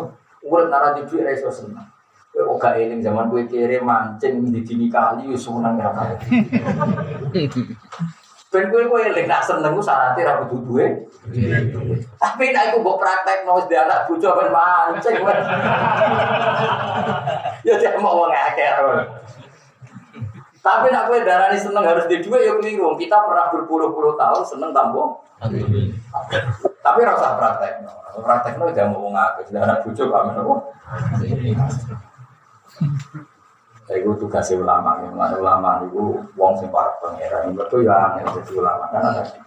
[0.47, 1.86] urip nara duwe iso seneng.
[2.36, 5.90] Kowe gak eling zaman gue kere mancing di dini kali wis seneng ya
[8.47, 10.78] Ben kowe kowe lek nak seneng ku syaratnya ra kudu.
[12.20, 15.16] Tapi nek aku mbok praktek no wis anak bojo ben mancing.
[17.66, 18.30] Ya dia mau wong.
[20.67, 22.99] Tapi nak kowe darani seneng harus di duwe ya keliru.
[22.99, 25.23] Kita pernah berpuluh-puluh tahun seneng tampo.
[26.83, 27.87] Tapi rasa praktek.
[28.19, 29.55] Praktek no dia mau wong akeh.
[29.55, 30.55] Anak bojo kami nopo.
[33.87, 38.91] Iku tugasnya ulama, yang ulama itu wong sing para pangeran, itu ya yang jadi ulama
[38.91, 39.39] karena tadi.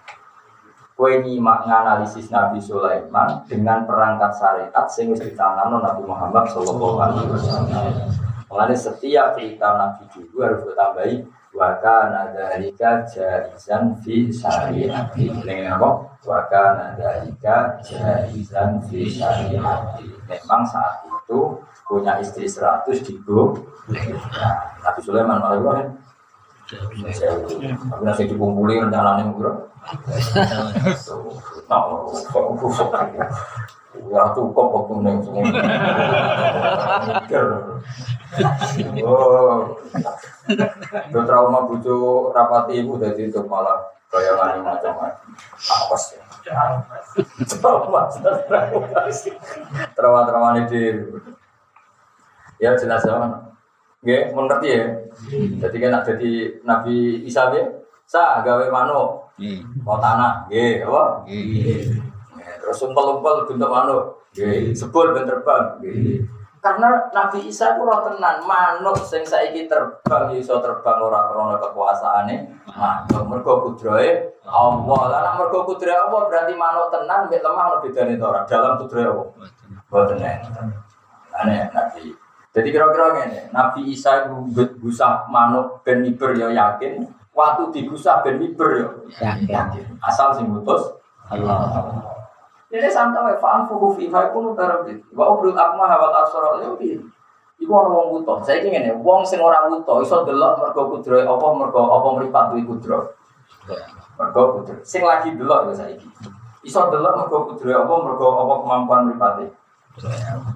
[0.95, 8.18] Kue nyimak nganalisis Nabi Sulaiman dengan perangkat syariat sing wis Nabi Muhammad Shallallahu Alaihi Wasallam.
[8.49, 11.15] Mengenai setiap cerita Nabi juga harus ditambahi
[11.53, 15.13] waka nadalika jarizan fi syariat.
[15.13, 15.89] Dengan apa?
[16.25, 20.01] Waka nadalika jarizan fi syariat.
[20.25, 23.57] Memang saat itu punya istri seratus digo
[24.85, 25.87] Nabi Sulaiman malah kan
[26.69, 27.01] tapi
[28.05, 29.53] nasi dikumpuli rencananya bro
[34.09, 35.49] ya cukup waktu neng semua
[39.05, 39.79] oh.
[41.09, 45.29] Itu trauma bucu rapati ibu dari itu malah bayangan macam-macam.
[45.69, 46.23] Awas ya
[47.59, 48.09] trauma
[49.93, 50.97] trauma trauma ini
[52.61, 53.49] ya jelas ya.
[53.99, 54.83] Nggih, mengerti ya.
[55.59, 57.67] Jadi kan ada di Nabi Isa ya,
[58.07, 59.35] sa gawe manuk,
[59.83, 61.27] kau tanah, nggih, apa?
[62.63, 63.67] Terus umpel-umpel bentuk
[64.31, 65.83] nggih, sebul ben terbang.
[66.59, 72.35] Karena Nabi Isa itu roh tenan, manuk sing saiki terbang iso terbang ora krana kekuasaane.
[72.75, 75.01] Manuk mergo kudrahe Allah.
[75.07, 78.75] Lah nek mergo kudrahe Allah berarti manuk tenan mek lemah ono bedane to ora dalam
[78.75, 79.27] kudrahe Allah.
[79.87, 80.67] Boten enten.
[81.39, 82.11] Ane Nabi.
[82.49, 88.41] Jadi kira-kira ngene, Nabi Isa itu gusah manuk ben miber ya yakin, waktu digusah ben
[88.41, 88.87] miber ya
[89.47, 89.95] Yakin.
[90.03, 90.81] Asal sing mutus
[91.29, 92.03] Allah.
[92.69, 95.01] Jadi santai, fa'an fuhu fi fa'ikunu tarabit.
[95.17, 97.01] Wa ubrul akma hawat asara ya piye?
[97.59, 98.45] Iku ana wong buta.
[98.45, 102.63] Saiki ngene, wong sing ora buta iso delok mergo kudrohe apa mergo apa mripat duwe
[102.63, 102.99] kudro.
[104.15, 104.79] Mergo kudro.
[104.85, 106.07] Sing lagi delok ya saiki.
[106.63, 109.45] Iso delok mergo kudrohe apa mergo apa kemampuan mripate.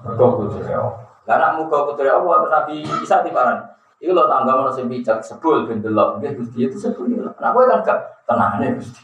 [0.05, 0.73] Mergo kudrohe.
[1.27, 3.59] Lah nek muga kudrohe apa Nabi Isa diparan.
[3.99, 6.21] Iku lho tangga ono sing bijak sebul ben delok.
[6.21, 7.09] Nggih Gusti itu sebul.
[7.09, 9.01] Nah kowe kan gak tenane Gusti.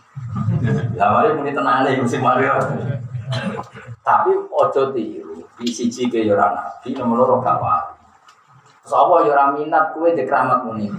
[1.00, 2.60] Lah muni tenane Gusti Mario.
[4.04, 5.40] Tapi ojo tiru.
[5.56, 10.24] Di siji ke yo ora nabi, nomor loro gak apa yo ora minat kowe di
[10.28, 10.92] keramat muni.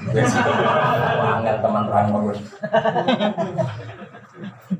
[1.21, 2.33] Angel teman terang ngono.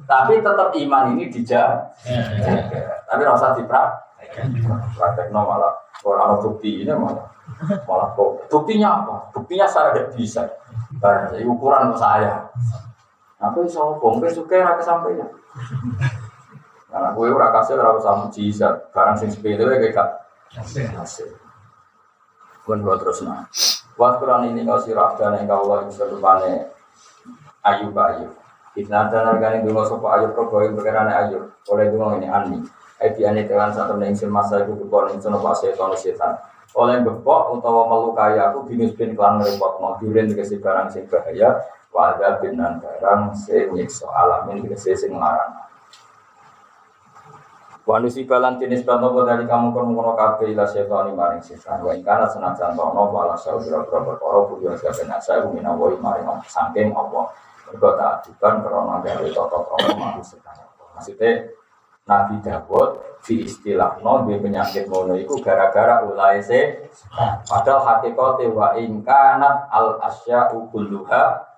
[0.09, 1.93] Tapi tetap iman ini dijaga.
[3.09, 4.09] Tapi rasa diprak.
[4.95, 5.75] Praktekno malah
[6.07, 7.27] orang bukti ini malah
[7.83, 9.17] malah kok buktinya apa?
[9.35, 10.47] Buktinya saya tidak bisa.
[11.03, 12.47] Barang ukuran saya.
[13.41, 15.29] Aku iso ngomong, kowe suka ora kesampaian.
[16.93, 21.33] Karena gue ora kasih ora usah mujizat, barang sing sepele wae gak hasil.
[22.67, 23.49] Pun terus nah.
[23.97, 26.69] Buat Quran ini kau sirah dan yang kau Allah bisa rupane
[27.65, 28.29] ayu ayu.
[28.71, 31.51] Kita dan harganya dulu sopo ayu proboy berkenan ayu.
[31.69, 32.59] Oleh dulu ini ani.
[33.01, 36.39] Ayo ane tekan satu neng masa itu kebon itu nopo setan setan.
[36.73, 41.59] Oleh gepok utawa melukai aku binus bin klan repot mau duren dikasih barang sing bahaya.
[41.91, 45.61] Wada binan barang sing nyiksa alamin dikasih sing larang.
[47.83, 51.83] Wanusi balan jenis bantu dari kamu kono kono kafe ila setan maring setan.
[51.83, 55.99] Wa ingkana senajan tono wala sau biro biro berkoro budiyo sebagai nasa ibu mina woi
[55.99, 57.27] maring sangking Allah.
[57.67, 60.55] Mereka tak karena dari toto krono mahu setan.
[60.95, 61.51] Maksudnya
[62.07, 62.91] Nabi Dawud
[63.27, 66.87] di istilah no di penyakit mono itu gara-gara ulai se.
[67.51, 71.50] Padahal hakikatnya wa ingkanat al asya kulluha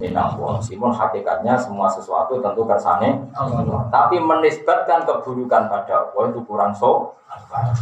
[0.00, 0.60] minallah.
[0.60, 3.88] Meskipun hakikatnya semua sesuatu tentu kersane Allah.
[3.92, 7.16] Tapi menisbatkan keburukan pada Allah itu kurang so.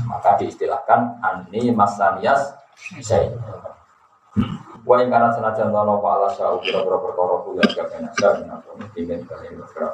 [0.06, 2.54] Maka diistilahkan ani masanias
[3.02, 3.34] saya.
[4.86, 7.34] Wa yang karena senajan tono wa ala sya'u kira-kira perkara
[8.00, 8.74] enak sya'u minallah.
[8.96, 9.92] Ingin kalian bergerak.